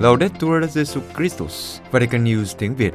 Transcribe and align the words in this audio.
Laudetur 0.00 0.64
Jesu 0.64 1.00
Christus, 1.16 1.80
Vatican 1.90 2.24
News 2.24 2.44
tiếng 2.58 2.74
Việt. 2.74 2.92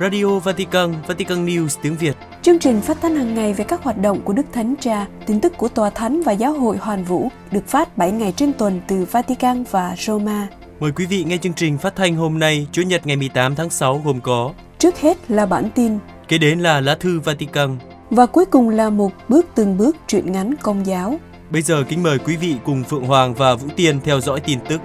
Radio 0.00 0.38
Vatican, 0.38 0.94
Vatican 1.06 1.46
News 1.46 1.78
tiếng 1.82 1.96
Việt. 1.96 2.16
Chương 2.42 2.58
trình 2.58 2.80
phát 2.80 2.98
thanh 3.02 3.16
hàng 3.16 3.34
ngày 3.34 3.52
về 3.52 3.64
các 3.64 3.82
hoạt 3.82 3.98
động 3.98 4.20
của 4.24 4.32
Đức 4.32 4.46
Thánh 4.52 4.74
Cha, 4.80 5.06
tin 5.26 5.40
tức 5.40 5.52
của 5.56 5.68
Tòa 5.68 5.90
Thánh 5.90 6.22
và 6.22 6.32
Giáo 6.32 6.52
hội 6.52 6.76
Hoàn 6.76 7.04
Vũ 7.04 7.28
được 7.50 7.68
phát 7.68 7.96
7 7.98 8.12
ngày 8.12 8.32
trên 8.32 8.52
tuần 8.52 8.80
từ 8.88 9.06
Vatican 9.10 9.64
và 9.70 9.94
Roma. 9.98 10.48
Mời 10.80 10.92
quý 10.92 11.06
vị 11.06 11.24
nghe 11.24 11.36
chương 11.36 11.54
trình 11.54 11.78
phát 11.78 11.96
thanh 11.96 12.16
hôm 12.16 12.38
nay, 12.38 12.66
Chủ 12.72 12.82
nhật 12.82 13.06
ngày 13.06 13.16
18 13.16 13.54
tháng 13.54 13.70
6 13.70 14.02
gồm 14.04 14.20
có 14.20 14.52
Trước 14.78 15.00
hết 15.00 15.30
là 15.30 15.46
bản 15.46 15.70
tin, 15.74 15.98
Kế 16.28 16.38
đến 16.38 16.60
là 16.60 16.80
lá 16.80 16.94
thư 16.94 17.20
Vatican. 17.20 17.78
Và 18.10 18.26
cuối 18.26 18.44
cùng 18.44 18.68
là 18.68 18.90
một 18.90 19.12
bước 19.28 19.46
từng 19.54 19.76
bước 19.78 19.96
truyện 20.06 20.32
ngắn 20.32 20.54
công 20.62 20.86
giáo. 20.86 21.20
Bây 21.50 21.62
giờ 21.62 21.84
kính 21.88 22.02
mời 22.02 22.18
quý 22.18 22.36
vị 22.36 22.56
cùng 22.64 22.84
Phượng 22.84 23.04
Hoàng 23.04 23.34
và 23.34 23.54
Vũ 23.54 23.68
Tiên 23.76 24.00
theo 24.04 24.20
dõi 24.20 24.40
tin 24.40 24.58
tức. 24.68 24.80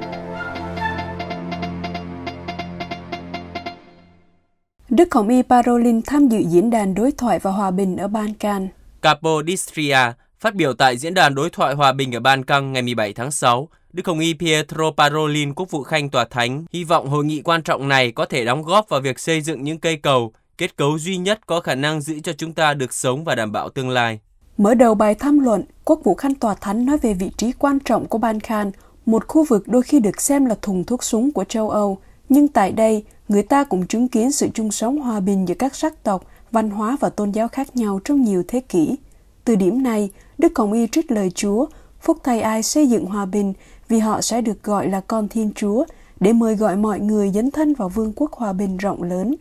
Đức 4.89 5.13
Hồng 5.13 5.29
Y 5.29 5.41
Parolin 5.41 6.01
tham 6.01 6.27
dự 6.27 6.39
diễn 6.39 6.69
đàn 6.69 6.93
đối 6.93 7.11
thoại 7.11 7.39
và 7.39 7.51
hòa 7.51 7.71
bình 7.71 7.97
ở 7.97 8.07
Balkan. 8.07 8.67
Capodistria 9.01 9.97
phát 10.39 10.55
biểu 10.55 10.73
tại 10.73 10.97
diễn 10.97 11.13
đàn 11.13 11.35
đối 11.35 11.49
thoại 11.49 11.75
hòa 11.75 11.91
bình 11.91 12.15
ở 12.15 12.19
Ban 12.19 12.43
Căng 12.43 12.73
ngày 12.73 12.81
17 12.81 13.13
tháng 13.13 13.31
6, 13.31 13.69
Đức 13.93 14.07
Hồng 14.07 14.19
Y 14.19 14.33
Pietro 14.33 14.91
Parolin, 14.97 15.53
Quốc 15.53 15.71
vụ 15.71 15.83
Khanh 15.83 16.09
Tòa 16.09 16.25
Thánh, 16.25 16.65
hy 16.73 16.83
vọng 16.83 17.09
hội 17.09 17.25
nghị 17.25 17.41
quan 17.41 17.63
trọng 17.63 17.87
này 17.87 18.11
có 18.11 18.25
thể 18.25 18.45
đóng 18.45 18.63
góp 18.63 18.89
vào 18.89 19.01
việc 19.01 19.19
xây 19.19 19.41
dựng 19.41 19.63
những 19.63 19.79
cây 19.79 19.97
cầu, 19.97 20.33
kết 20.57 20.77
cấu 20.77 20.99
duy 20.99 21.17
nhất 21.17 21.39
có 21.45 21.61
khả 21.61 21.75
năng 21.75 22.01
giữ 22.01 22.19
cho 22.19 22.33
chúng 22.37 22.53
ta 22.53 22.73
được 22.73 22.93
sống 22.93 23.23
và 23.23 23.35
đảm 23.35 23.51
bảo 23.51 23.69
tương 23.69 23.89
lai. 23.89 24.19
Mở 24.57 24.73
đầu 24.73 24.95
bài 24.95 25.15
tham 25.15 25.39
luận, 25.39 25.63
Quốc 25.85 25.99
vụ 26.03 26.15
Khanh 26.15 26.35
Tòa 26.35 26.55
Thánh 26.55 26.85
nói 26.85 26.97
về 26.97 27.13
vị 27.13 27.31
trí 27.37 27.51
quan 27.51 27.79
trọng 27.79 28.07
của 28.07 28.17
Ban 28.17 28.39
Khan, 28.39 28.71
một 29.05 29.27
khu 29.27 29.43
vực 29.43 29.67
đôi 29.67 29.81
khi 29.81 29.99
được 29.99 30.21
xem 30.21 30.45
là 30.45 30.55
thùng 30.61 30.83
thuốc 30.83 31.03
súng 31.03 31.31
của 31.31 31.43
châu 31.43 31.69
Âu. 31.69 31.97
Nhưng 32.29 32.47
tại 32.47 32.71
đây, 32.71 33.03
người 33.27 33.43
ta 33.43 33.63
cũng 33.63 33.87
chứng 33.87 34.07
kiến 34.07 34.31
sự 34.31 34.47
chung 34.53 34.71
sống 34.71 35.01
hòa 35.01 35.19
bình 35.19 35.47
giữa 35.47 35.55
các 35.55 35.75
sắc 35.75 36.03
tộc, 36.03 36.25
văn 36.51 36.69
hóa 36.69 36.97
và 36.99 37.09
tôn 37.09 37.31
giáo 37.31 37.47
khác 37.47 37.75
nhau 37.75 37.99
trong 38.03 38.21
nhiều 38.21 38.43
thế 38.47 38.59
kỷ. 38.59 38.95
Từ 39.43 39.55
điểm 39.55 39.83
này, 39.83 40.09
Đức 40.37 40.51
Hồng 40.55 40.73
Y 40.73 40.87
trích 40.87 41.11
lời 41.11 41.31
Chúa, 41.35 41.65
phúc 42.01 42.17
thay 42.23 42.41
ai 42.41 42.63
xây 42.63 42.87
dựng 42.87 43.05
hòa 43.05 43.25
bình 43.25 43.53
vì 43.87 43.99
họ 43.99 44.21
sẽ 44.21 44.41
được 44.41 44.63
gọi 44.63 44.89
là 44.89 45.01
con 45.01 45.27
Thiên 45.27 45.51
Chúa, 45.55 45.85
để 46.19 46.33
mời 46.33 46.55
gọi 46.55 46.75
mọi 46.75 46.99
người 46.99 47.31
dấn 47.31 47.51
thân 47.51 47.73
vào 47.73 47.89
vương 47.89 48.13
quốc 48.15 48.33
hòa 48.33 48.53
bình 48.53 48.77
rộng 48.77 49.03
lớn. 49.03 49.35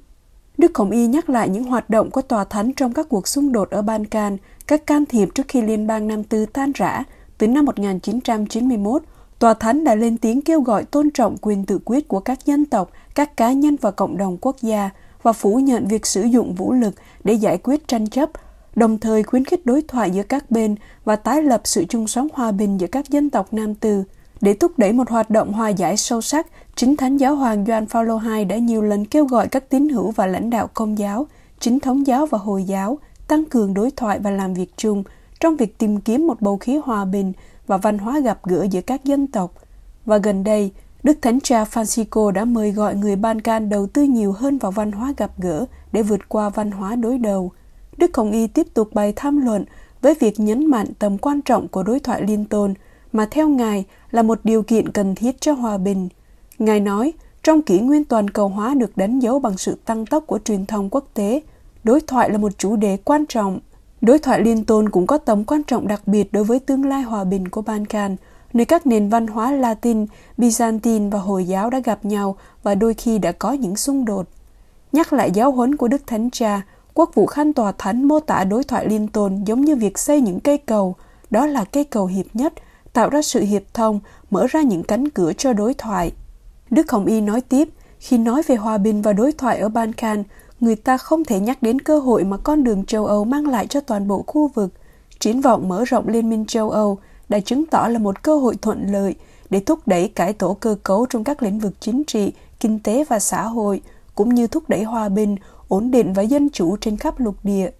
Đức 0.58 0.78
Hồng 0.78 0.90
Y 0.90 1.06
nhắc 1.06 1.30
lại 1.30 1.48
những 1.48 1.64
hoạt 1.64 1.90
động 1.90 2.10
của 2.10 2.22
Tòa 2.22 2.44
Thánh 2.44 2.72
trong 2.72 2.92
các 2.92 3.08
cuộc 3.08 3.28
xung 3.28 3.52
đột 3.52 3.70
ở 3.70 3.82
Balkan, 3.82 4.36
các 4.66 4.86
can 4.86 5.06
thiệp 5.06 5.28
trước 5.34 5.42
khi 5.48 5.62
Liên 5.62 5.86
bang 5.86 6.08
Nam 6.08 6.24
Tư 6.24 6.46
tan 6.46 6.72
rã. 6.74 7.04
Từ 7.38 7.48
năm 7.48 7.64
1991, 7.64 9.02
Tòa 9.38 9.54
Thánh 9.54 9.84
đã 9.84 9.94
lên 9.94 10.18
tiếng 10.18 10.42
kêu 10.42 10.60
gọi 10.60 10.84
tôn 10.84 11.10
trọng 11.10 11.36
quyền 11.40 11.66
tự 11.66 11.78
quyết 11.84 12.08
của 12.08 12.20
các 12.20 12.46
dân 12.46 12.64
tộc, 12.64 12.90
các 13.14 13.36
cá 13.36 13.52
nhân 13.52 13.76
và 13.80 13.90
cộng 13.90 14.16
đồng 14.16 14.38
quốc 14.40 14.56
gia 14.62 14.90
và 15.22 15.32
phủ 15.32 15.58
nhận 15.58 15.88
việc 15.88 16.06
sử 16.06 16.22
dụng 16.22 16.54
vũ 16.54 16.72
lực 16.72 16.94
để 17.24 17.34
giải 17.34 17.58
quyết 17.58 17.88
tranh 17.88 18.06
chấp, 18.06 18.30
đồng 18.74 18.98
thời 18.98 19.22
khuyến 19.22 19.44
khích 19.44 19.66
đối 19.66 19.82
thoại 19.82 20.10
giữa 20.10 20.22
các 20.22 20.50
bên 20.50 20.74
và 21.04 21.16
tái 21.16 21.42
lập 21.42 21.60
sự 21.64 21.84
chung 21.88 22.06
sống 22.06 22.28
hòa 22.32 22.52
bình 22.52 22.78
giữa 22.80 22.86
các 22.86 23.08
dân 23.08 23.30
tộc 23.30 23.52
Nam 23.52 23.74
Tư. 23.74 24.04
Để 24.40 24.54
thúc 24.54 24.72
đẩy 24.76 24.92
một 24.92 25.10
hoạt 25.10 25.30
động 25.30 25.52
hòa 25.52 25.68
giải 25.68 25.96
sâu 25.96 26.20
sắc, 26.20 26.46
chính 26.74 26.96
Thánh 26.96 27.16
Giáo 27.16 27.34
hoàng 27.34 27.64
Gioan 27.66 27.86
Phaolô 27.86 28.20
II 28.36 28.44
đã 28.44 28.58
nhiều 28.58 28.82
lần 28.82 29.04
kêu 29.04 29.24
gọi 29.26 29.48
các 29.48 29.68
tín 29.68 29.88
hữu 29.88 30.10
và 30.10 30.26
lãnh 30.26 30.50
đạo 30.50 30.70
công 30.74 30.98
giáo, 30.98 31.26
chính 31.60 31.80
thống 31.80 32.06
giáo 32.06 32.26
và 32.26 32.38
hồi 32.38 32.64
giáo 32.64 32.98
tăng 33.28 33.44
cường 33.44 33.74
đối 33.74 33.90
thoại 33.90 34.18
và 34.18 34.30
làm 34.30 34.54
việc 34.54 34.72
chung 34.76 35.04
trong 35.40 35.56
việc 35.56 35.78
tìm 35.78 36.00
kiếm 36.00 36.26
một 36.26 36.40
bầu 36.40 36.56
khí 36.56 36.80
hòa 36.84 37.04
bình 37.04 37.32
và 37.66 37.76
văn 37.76 37.98
hóa 37.98 38.20
gặp 38.20 38.38
gỡ 38.42 38.66
giữa 38.70 38.80
các 38.80 39.04
dân 39.04 39.26
tộc. 39.26 39.52
Và 40.04 40.18
gần 40.18 40.44
đây, 40.44 40.70
Đức 41.02 41.18
Thánh 41.22 41.40
Cha 41.40 41.64
Francisco 41.64 42.30
đã 42.30 42.44
mời 42.44 42.72
gọi 42.72 42.94
người 42.94 43.16
Balkan 43.16 43.68
đầu 43.68 43.86
tư 43.86 44.02
nhiều 44.02 44.32
hơn 44.32 44.58
vào 44.58 44.72
văn 44.72 44.92
hóa 44.92 45.12
gặp 45.16 45.30
gỡ 45.38 45.64
để 45.92 46.02
vượt 46.02 46.28
qua 46.28 46.48
văn 46.48 46.70
hóa 46.70 46.96
đối 46.96 47.18
đầu. 47.18 47.52
Đức 47.96 48.16
Hồng 48.16 48.32
Y 48.32 48.46
tiếp 48.46 48.66
tục 48.74 48.88
bày 48.92 49.12
tham 49.16 49.44
luận 49.44 49.64
với 50.00 50.14
việc 50.20 50.40
nhấn 50.40 50.66
mạnh 50.66 50.86
tầm 50.98 51.18
quan 51.18 51.42
trọng 51.42 51.68
của 51.68 51.82
đối 51.82 52.00
thoại 52.00 52.22
liên 52.22 52.44
tôn, 52.44 52.74
mà 53.12 53.26
theo 53.30 53.48
Ngài 53.48 53.84
là 54.14 54.22
một 54.22 54.40
điều 54.44 54.62
kiện 54.62 54.88
cần 54.88 55.14
thiết 55.14 55.40
cho 55.40 55.52
hòa 55.52 55.78
bình. 55.78 56.08
Ngài 56.58 56.80
nói, 56.80 57.12
trong 57.42 57.62
kỷ 57.62 57.80
nguyên 57.80 58.04
toàn 58.04 58.30
cầu 58.30 58.48
hóa 58.48 58.74
được 58.74 58.96
đánh 58.96 59.20
dấu 59.20 59.38
bằng 59.38 59.56
sự 59.56 59.78
tăng 59.84 60.06
tốc 60.06 60.24
của 60.26 60.38
truyền 60.44 60.66
thông 60.66 60.90
quốc 60.90 61.04
tế, 61.14 61.40
đối 61.84 62.00
thoại 62.00 62.30
là 62.30 62.38
một 62.38 62.52
chủ 62.58 62.76
đề 62.76 62.96
quan 63.04 63.26
trọng. 63.26 63.60
Đối 64.00 64.18
thoại 64.18 64.40
liên 64.40 64.64
tôn 64.64 64.88
cũng 64.88 65.06
có 65.06 65.18
tầm 65.18 65.44
quan 65.44 65.62
trọng 65.62 65.88
đặc 65.88 66.02
biệt 66.06 66.32
đối 66.32 66.44
với 66.44 66.58
tương 66.58 66.84
lai 66.84 67.02
hòa 67.02 67.24
bình 67.24 67.48
của 67.48 67.62
Balkan, 67.62 68.16
nơi 68.52 68.64
các 68.64 68.86
nền 68.86 69.08
văn 69.08 69.26
hóa 69.26 69.52
Latin, 69.52 70.06
Byzantine 70.38 71.10
và 71.10 71.18
Hồi 71.18 71.44
giáo 71.44 71.70
đã 71.70 71.78
gặp 71.78 72.04
nhau 72.04 72.36
và 72.62 72.74
đôi 72.74 72.94
khi 72.94 73.18
đã 73.18 73.32
có 73.32 73.52
những 73.52 73.76
xung 73.76 74.04
đột. 74.04 74.26
Nhắc 74.92 75.12
lại 75.12 75.30
giáo 75.30 75.50
huấn 75.50 75.76
của 75.76 75.88
Đức 75.88 76.06
Thánh 76.06 76.30
Cha, 76.30 76.62
Quốc 76.94 77.14
vụ 77.14 77.26
Khanh 77.26 77.52
Tòa 77.52 77.72
Thánh 77.78 78.04
mô 78.04 78.20
tả 78.20 78.44
đối 78.44 78.64
thoại 78.64 78.88
liên 78.88 79.08
tôn 79.08 79.44
giống 79.44 79.60
như 79.60 79.76
việc 79.76 79.98
xây 79.98 80.20
những 80.20 80.40
cây 80.40 80.58
cầu, 80.58 80.94
đó 81.30 81.46
là 81.46 81.64
cây 81.64 81.84
cầu 81.84 82.06
hiệp 82.06 82.26
nhất, 82.34 82.52
tạo 82.94 83.10
ra 83.10 83.22
sự 83.22 83.40
hiệp 83.40 83.62
thông, 83.74 84.00
mở 84.30 84.46
ra 84.46 84.62
những 84.62 84.82
cánh 84.82 85.10
cửa 85.10 85.32
cho 85.32 85.52
đối 85.52 85.74
thoại. 85.74 86.12
Đức 86.70 86.90
Hồng 86.90 87.06
Y 87.06 87.20
nói 87.20 87.40
tiếp, 87.40 87.68
khi 87.98 88.18
nói 88.18 88.42
về 88.46 88.56
hòa 88.56 88.78
bình 88.78 89.02
và 89.02 89.12
đối 89.12 89.32
thoại 89.32 89.58
ở 89.58 89.68
Balkan, 89.68 90.24
người 90.60 90.76
ta 90.76 90.96
không 90.96 91.24
thể 91.24 91.40
nhắc 91.40 91.62
đến 91.62 91.80
cơ 91.80 91.98
hội 91.98 92.24
mà 92.24 92.36
con 92.36 92.64
đường 92.64 92.84
châu 92.84 93.06
Âu 93.06 93.24
mang 93.24 93.48
lại 93.48 93.66
cho 93.66 93.80
toàn 93.80 94.08
bộ 94.08 94.24
khu 94.26 94.48
vực. 94.48 94.70
Triển 95.18 95.40
vọng 95.40 95.68
mở 95.68 95.84
rộng 95.84 96.08
Liên 96.08 96.30
minh 96.30 96.46
châu 96.46 96.70
Âu 96.70 96.98
đã 97.28 97.40
chứng 97.40 97.66
tỏ 97.66 97.88
là 97.88 97.98
một 97.98 98.22
cơ 98.22 98.36
hội 98.36 98.56
thuận 98.62 98.92
lợi 98.92 99.14
để 99.50 99.60
thúc 99.60 99.78
đẩy 99.86 100.08
cải 100.08 100.32
tổ 100.32 100.54
cơ 100.54 100.76
cấu 100.82 101.06
trong 101.06 101.24
các 101.24 101.42
lĩnh 101.42 101.58
vực 101.58 101.72
chính 101.80 102.04
trị, 102.04 102.32
kinh 102.60 102.78
tế 102.78 103.04
và 103.08 103.18
xã 103.18 103.42
hội, 103.42 103.82
cũng 104.14 104.34
như 104.34 104.46
thúc 104.46 104.68
đẩy 104.68 104.82
hòa 104.82 105.08
bình, 105.08 105.36
ổn 105.68 105.90
định 105.90 106.12
và 106.12 106.22
dân 106.22 106.50
chủ 106.50 106.76
trên 106.76 106.96
khắp 106.96 107.20
lục 107.20 107.34
địa. 107.42 107.70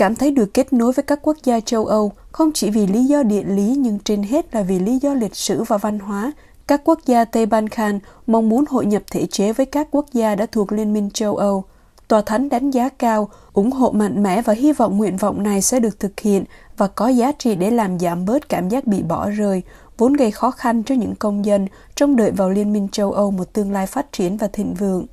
Cảm 0.00 0.14
thấy 0.14 0.30
được 0.30 0.54
kết 0.54 0.72
nối 0.72 0.92
với 0.92 1.02
các 1.02 1.18
quốc 1.22 1.36
gia 1.44 1.60
châu 1.60 1.86
Âu 1.86 2.12
không 2.32 2.52
chỉ 2.54 2.70
vì 2.70 2.86
lý 2.86 3.04
do 3.04 3.22
địa 3.22 3.42
lý 3.42 3.74
nhưng 3.78 3.98
trên 3.98 4.22
hết 4.22 4.54
là 4.54 4.62
vì 4.62 4.78
lý 4.78 4.98
do 4.98 5.14
lịch 5.14 5.36
sử 5.36 5.62
và 5.62 5.78
văn 5.78 5.98
hóa. 5.98 6.32
Các 6.66 6.80
quốc 6.84 7.00
gia 7.06 7.24
Tây 7.24 7.46
Ban 7.46 7.68
Khan 7.68 7.98
mong 8.26 8.48
muốn 8.48 8.64
hội 8.68 8.86
nhập 8.86 9.02
thể 9.10 9.26
chế 9.26 9.52
với 9.52 9.66
các 9.66 9.88
quốc 9.90 10.06
gia 10.12 10.34
đã 10.34 10.46
thuộc 10.46 10.72
Liên 10.72 10.92
minh 10.92 11.10
châu 11.14 11.36
Âu. 11.36 11.64
Tòa 12.08 12.22
Thánh 12.22 12.48
đánh 12.48 12.70
giá 12.70 12.88
cao, 12.88 13.28
ủng 13.52 13.72
hộ 13.72 13.90
mạnh 13.90 14.22
mẽ 14.22 14.42
và 14.42 14.52
hy 14.52 14.72
vọng 14.72 14.96
nguyện 14.96 15.16
vọng 15.16 15.42
này 15.42 15.62
sẽ 15.62 15.80
được 15.80 16.00
thực 16.00 16.20
hiện 16.20 16.44
và 16.76 16.86
có 16.86 17.08
giá 17.08 17.32
trị 17.32 17.54
để 17.54 17.70
làm 17.70 17.98
giảm 17.98 18.24
bớt 18.24 18.48
cảm 18.48 18.68
giác 18.68 18.86
bị 18.86 19.02
bỏ 19.02 19.30
rơi, 19.30 19.62
vốn 19.98 20.12
gây 20.12 20.30
khó 20.30 20.50
khăn 20.50 20.82
cho 20.86 20.94
những 20.94 21.14
công 21.14 21.44
dân 21.44 21.66
trông 21.94 22.16
đợi 22.16 22.30
vào 22.30 22.50
Liên 22.50 22.72
minh 22.72 22.88
châu 22.92 23.12
Âu 23.12 23.30
một 23.30 23.52
tương 23.52 23.72
lai 23.72 23.86
phát 23.86 24.12
triển 24.12 24.36
và 24.36 24.48
thịnh 24.52 24.74
vượng. 24.74 25.06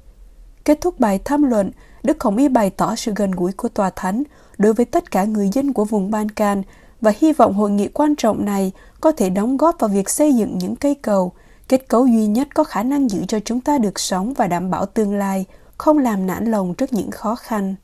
Kết 0.65 0.81
thúc 0.81 0.99
bài 0.99 1.19
tham 1.25 1.43
luận, 1.43 1.71
Đức 2.03 2.23
Hồng 2.23 2.37
Y 2.37 2.47
bày 2.47 2.69
tỏ 2.69 2.95
sự 2.95 3.13
gần 3.15 3.31
gũi 3.31 3.51
của 3.51 3.69
Tòa 3.69 3.89
Thánh 3.89 4.23
đối 4.57 4.73
với 4.73 4.85
tất 4.85 5.11
cả 5.11 5.23
người 5.23 5.49
dân 5.53 5.73
của 5.73 5.85
vùng 5.85 6.11
Balkan 6.11 6.63
và 7.01 7.13
hy 7.19 7.33
vọng 7.33 7.53
hội 7.53 7.69
nghị 7.69 7.87
quan 7.87 8.15
trọng 8.15 8.45
này 8.45 8.71
có 9.01 9.11
thể 9.11 9.29
đóng 9.29 9.57
góp 9.57 9.75
vào 9.79 9.89
việc 9.89 10.09
xây 10.09 10.33
dựng 10.33 10.57
những 10.57 10.75
cây 10.75 10.95
cầu, 11.01 11.31
kết 11.67 11.87
cấu 11.87 12.07
duy 12.07 12.27
nhất 12.27 12.47
có 12.53 12.63
khả 12.63 12.83
năng 12.83 13.09
giữ 13.09 13.25
cho 13.27 13.39
chúng 13.39 13.61
ta 13.61 13.77
được 13.77 13.99
sống 13.99 14.33
và 14.33 14.47
đảm 14.47 14.69
bảo 14.69 14.85
tương 14.85 15.17
lai, 15.17 15.45
không 15.77 15.97
làm 15.97 16.27
nản 16.27 16.51
lòng 16.51 16.73
trước 16.75 16.93
những 16.93 17.11
khó 17.11 17.35
khăn. 17.35 17.75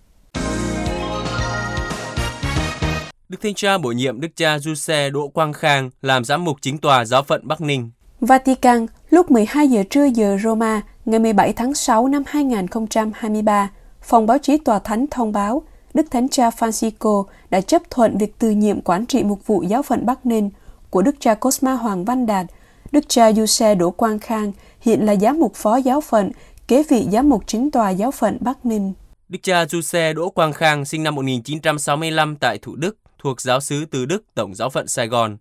Đức 3.29 3.37
Thanh 3.41 3.53
Cha 3.53 3.77
bổ 3.77 3.91
nhiệm 3.91 4.21
Đức 4.21 4.27
cha 4.35 4.59
Giuse 4.59 5.09
Đỗ 5.09 5.27
Quang 5.27 5.53
Khang 5.53 5.89
làm 6.01 6.25
giám 6.25 6.43
mục 6.43 6.57
chính 6.61 6.77
tòa 6.77 7.05
giáo 7.05 7.23
phận 7.23 7.47
Bắc 7.47 7.61
Ninh. 7.61 7.91
Vatican, 8.21 8.85
lúc 9.09 9.31
12 9.31 9.67
giờ 9.67 9.83
trưa 9.89 10.05
giờ 10.05 10.37
Roma, 10.43 10.81
ngày 11.05 11.19
17 11.19 11.53
tháng 11.53 11.73
6 11.73 12.07
năm 12.07 12.23
2023, 12.27 13.69
phòng 14.01 14.27
báo 14.27 14.37
chí 14.37 14.57
tòa 14.57 14.79
thánh 14.79 15.05
thông 15.11 15.31
báo 15.31 15.63
Đức 15.93 16.11
Thánh 16.11 16.29
Cha 16.29 16.49
Francisco 16.49 17.25
đã 17.49 17.61
chấp 17.61 17.81
thuận 17.89 18.17
việc 18.17 18.39
từ 18.39 18.49
nhiệm 18.49 18.81
quản 18.81 19.05
trị 19.05 19.23
mục 19.23 19.47
vụ 19.47 19.63
giáo 19.63 19.83
phận 19.83 20.05
Bắc 20.05 20.25
Ninh 20.25 20.49
của 20.89 21.01
Đức 21.01 21.15
cha 21.19 21.33
Cosma 21.33 21.73
Hoàng 21.73 22.05
Văn 22.05 22.25
Đạt. 22.25 22.45
Đức 22.91 23.03
cha 23.07 23.31
Giuse 23.31 23.75
Đỗ 23.75 23.91
Quang 23.91 24.19
Khang 24.19 24.51
hiện 24.81 25.05
là 25.05 25.15
giám 25.15 25.39
mục 25.39 25.55
phó 25.55 25.77
giáo 25.77 26.01
phận, 26.01 26.31
kế 26.67 26.83
vị 26.89 27.07
giám 27.11 27.29
mục 27.29 27.43
chính 27.47 27.71
tòa 27.71 27.89
giáo 27.89 28.11
phận 28.11 28.37
Bắc 28.41 28.65
Ninh. 28.65 28.93
Đức 29.29 29.39
cha 29.43 29.65
Giuse 29.65 30.13
Đỗ 30.13 30.29
Quang 30.29 30.53
Khang 30.53 30.85
sinh 30.85 31.03
năm 31.03 31.15
1965 31.15 32.35
tại 32.35 32.57
Thủ 32.57 32.75
Đức, 32.75 32.97
thuộc 33.19 33.41
giáo 33.41 33.59
xứ 33.59 33.85
Từ 33.85 34.05
Đức, 34.05 34.23
Tổng 34.35 34.55
giáo 34.55 34.69
phận 34.69 34.87
Sài 34.87 35.07
Gòn. 35.07 35.37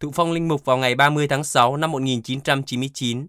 Thụ 0.00 0.10
phong 0.14 0.32
linh 0.32 0.48
mục 0.48 0.64
vào 0.64 0.76
ngày 0.76 0.94
30 0.94 1.28
tháng 1.28 1.44
6 1.44 1.76
năm 1.76 1.92
1999. 1.92 3.26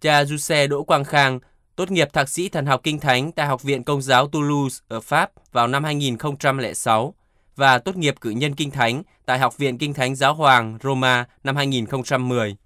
Cha 0.00 0.24
Giuse 0.24 0.66
Đỗ 0.66 0.82
Quang 0.82 1.04
Khang 1.04 1.38
tốt 1.76 1.90
nghiệp 1.90 2.12
thạc 2.12 2.28
sĩ 2.28 2.48
thần 2.48 2.66
học 2.66 2.80
kinh 2.82 2.98
thánh 2.98 3.32
tại 3.32 3.46
Học 3.46 3.62
viện 3.62 3.84
Công 3.84 4.02
giáo 4.02 4.28
Toulouse 4.28 4.76
ở 4.88 5.00
Pháp 5.00 5.30
vào 5.52 5.66
năm 5.66 5.84
2006 5.84 7.14
và 7.56 7.78
tốt 7.78 7.96
nghiệp 7.96 8.14
cử 8.20 8.30
nhân 8.30 8.54
kinh 8.54 8.70
thánh 8.70 9.02
tại 9.26 9.38
Học 9.38 9.58
viện 9.58 9.78
Kinh 9.78 9.94
thánh 9.94 10.14
Giáo 10.16 10.34
hoàng, 10.34 10.78
Roma 10.82 11.26
năm 11.44 11.56
2010. 11.56 12.56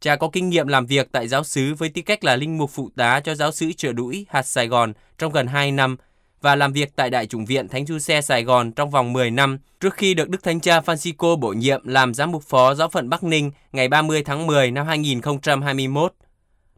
Cha 0.00 0.16
có 0.16 0.28
kinh 0.32 0.50
nghiệm 0.50 0.68
làm 0.68 0.86
việc 0.86 1.08
tại 1.12 1.28
giáo 1.28 1.44
xứ 1.44 1.74
với 1.74 1.88
tư 1.88 2.02
cách 2.02 2.24
là 2.24 2.36
linh 2.36 2.58
mục 2.58 2.70
phụ 2.70 2.90
tá 2.96 3.20
cho 3.20 3.34
giáo 3.34 3.52
sứ 3.52 3.72
trợ 3.72 3.92
đũi, 3.92 4.26
hạt 4.28 4.42
Sài 4.42 4.68
Gòn 4.68 4.92
trong 5.18 5.32
gần 5.32 5.46
2 5.46 5.72
năm 5.72 5.96
và 6.40 6.56
làm 6.56 6.72
việc 6.72 6.96
tại 6.96 7.10
Đại 7.10 7.26
chủng 7.26 7.44
viện 7.44 7.68
Thánh 7.68 7.86
Du 7.86 7.98
Xe 7.98 8.20
Sài 8.20 8.44
Gòn 8.44 8.72
trong 8.72 8.90
vòng 8.90 9.12
10 9.12 9.30
năm 9.30 9.58
trước 9.80 9.94
khi 9.94 10.14
được 10.14 10.28
Đức 10.28 10.42
Thánh 10.42 10.60
Cha 10.60 10.80
Francisco 10.80 11.36
bổ 11.36 11.48
nhiệm 11.48 11.86
làm 11.86 12.14
giám 12.14 12.32
mục 12.32 12.42
phó 12.42 12.74
giáo 12.74 12.88
phận 12.88 13.08
Bắc 13.08 13.22
Ninh 13.22 13.50
ngày 13.72 13.88
30 13.88 14.22
tháng 14.24 14.46
10 14.46 14.70
năm 14.70 14.86
2021. 14.86 16.14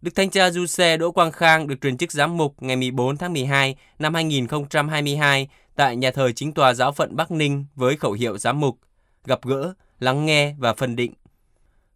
Đức 0.05 0.15
Thánh 0.15 0.31
Cha 0.31 0.51
Du 0.51 0.67
Xe 0.67 0.97
Đỗ 0.97 1.11
Quang 1.11 1.33
Khang 1.33 1.67
được 1.67 1.75
truyền 1.81 1.97
chức 1.97 2.13
giám 2.13 2.37
mục 2.37 2.55
ngày 2.61 2.77
14 2.77 3.17
tháng 3.17 3.33
12 3.33 3.77
năm 3.99 4.15
2022 4.15 5.49
tại 5.77 5.97
nhà 5.97 6.11
thờ 6.11 6.33
chính 6.33 6.53
tòa 6.53 6.75
giáo 6.75 6.93
phận 6.93 7.17
Bắc 7.17 7.31
Ninh 7.31 7.65
với 7.75 7.97
khẩu 7.97 8.13
hiệu 8.13 8.39
giám 8.39 8.61
mục, 8.61 8.79
gặp 9.25 9.39
gỡ, 9.43 9.75
lắng 10.01 10.27
nghe 10.27 10.55
và 10.59 10.75
phân 10.75 10.97
định. 10.97 11.13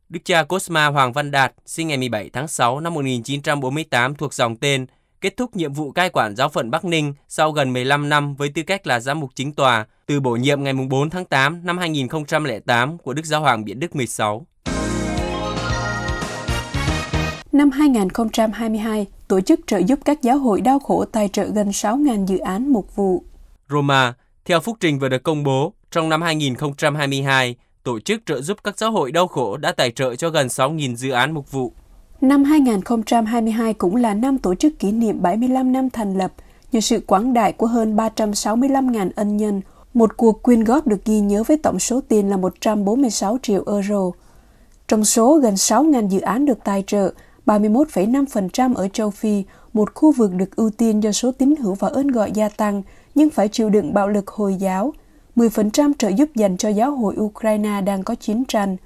Đức 0.08 0.20
cha 0.24 0.42
Cosma 0.42 0.86
Hoàng 0.86 1.12
Văn 1.12 1.30
Đạt, 1.30 1.52
sinh 1.66 1.88
ngày 1.88 1.96
17 1.96 2.30
tháng 2.32 2.48
6 2.48 2.80
năm 2.80 2.94
1948 2.94 4.14
thuộc 4.14 4.34
dòng 4.34 4.56
tên, 4.56 4.86
kết 5.20 5.36
thúc 5.36 5.56
nhiệm 5.56 5.72
vụ 5.72 5.92
cai 5.92 6.10
quản 6.10 6.36
giáo 6.36 6.48
phận 6.48 6.70
Bắc 6.70 6.84
Ninh 6.84 7.14
sau 7.28 7.52
gần 7.52 7.72
15 7.72 8.08
năm 8.08 8.34
với 8.34 8.48
tư 8.48 8.62
cách 8.62 8.86
là 8.86 9.00
giám 9.00 9.20
mục 9.20 9.30
chính 9.34 9.52
tòa, 9.52 9.86
từ 10.06 10.20
bổ 10.20 10.36
nhiệm 10.36 10.62
ngày 10.62 10.72
4 10.72 11.10
tháng 11.10 11.24
8 11.24 11.60
năm 11.64 11.78
2008 11.78 12.98
của 12.98 13.12
Đức 13.12 13.26
Giáo 13.26 13.40
hoàng 13.40 13.64
Biển 13.64 13.80
Đức 13.80 13.96
16. 13.96 14.46
Năm 17.52 17.70
2022, 17.70 19.06
tổ 19.28 19.40
chức 19.40 19.60
trợ 19.66 19.78
giúp 19.78 19.98
các 20.04 20.22
giáo 20.22 20.38
hội 20.38 20.60
đau 20.60 20.78
khổ 20.78 21.04
tài 21.04 21.28
trợ 21.28 21.44
gần 21.44 21.68
6.000 21.68 22.26
dự 22.26 22.38
án 22.38 22.72
mục 22.72 22.96
vụ. 22.96 23.22
Roma, 23.70 24.14
theo 24.44 24.60
phúc 24.60 24.76
trình 24.80 24.98
vừa 24.98 25.08
được 25.08 25.22
công 25.22 25.44
bố, 25.44 25.72
trong 25.90 26.08
năm 26.08 26.22
2022, 26.22 27.56
tổ 27.82 28.00
chức 28.00 28.20
trợ 28.26 28.40
giúp 28.40 28.58
các 28.64 28.78
giáo 28.78 28.92
hội 28.92 29.12
đau 29.12 29.26
khổ 29.26 29.56
đã 29.56 29.72
tài 29.72 29.90
trợ 29.90 30.16
cho 30.16 30.30
gần 30.30 30.46
6.000 30.46 30.94
dự 30.94 31.10
án 31.10 31.34
mục 31.34 31.52
vụ. 31.52 31.72
Năm 32.20 32.44
2022 32.44 33.74
cũng 33.74 33.96
là 33.96 34.14
năm 34.14 34.38
tổ 34.38 34.54
chức 34.54 34.78
kỷ 34.78 34.92
niệm 34.92 35.22
75 35.22 35.72
năm 35.72 35.90
thành 35.90 36.18
lập, 36.18 36.32
nhờ 36.72 36.80
sự 36.80 37.00
quảng 37.06 37.34
đại 37.34 37.52
của 37.52 37.66
hơn 37.66 37.96
365.000 37.96 39.10
ân 39.16 39.36
nhân, 39.36 39.60
một 39.94 40.16
cuộc 40.16 40.42
quyên 40.42 40.64
góp 40.64 40.86
được 40.86 41.04
ghi 41.04 41.20
nhớ 41.20 41.42
với 41.42 41.56
tổng 41.56 41.78
số 41.78 42.00
tiền 42.00 42.30
là 42.30 42.36
146 42.36 43.38
triệu 43.42 43.64
euro. 43.66 44.10
Trong 44.88 45.04
số 45.04 45.38
gần 45.38 45.54
6.000 45.54 46.08
dự 46.08 46.20
án 46.20 46.44
được 46.46 46.58
tài 46.64 46.84
trợ, 46.86 47.12
31,5% 47.48 48.74
ở 48.74 48.88
châu 48.88 49.10
Phi, 49.10 49.44
một 49.72 49.94
khu 49.94 50.12
vực 50.12 50.34
được 50.34 50.56
ưu 50.56 50.70
tiên 50.70 51.02
do 51.02 51.12
số 51.12 51.32
tín 51.32 51.54
hữu 51.56 51.74
và 51.74 51.88
ơn 51.88 52.08
gọi 52.08 52.32
gia 52.32 52.48
tăng, 52.48 52.82
nhưng 53.14 53.30
phải 53.30 53.48
chịu 53.48 53.70
đựng 53.70 53.94
bạo 53.94 54.08
lực 54.08 54.28
Hồi 54.28 54.54
giáo. 54.54 54.92
10% 55.36 55.92
trợ 55.98 56.08
giúp 56.08 56.28
dành 56.34 56.56
cho 56.56 56.68
giáo 56.68 56.90
hội 56.90 57.14
Ukraine 57.18 57.80
đang 57.80 58.02
có 58.02 58.14
chiến 58.14 58.44
tranh. 58.44 58.76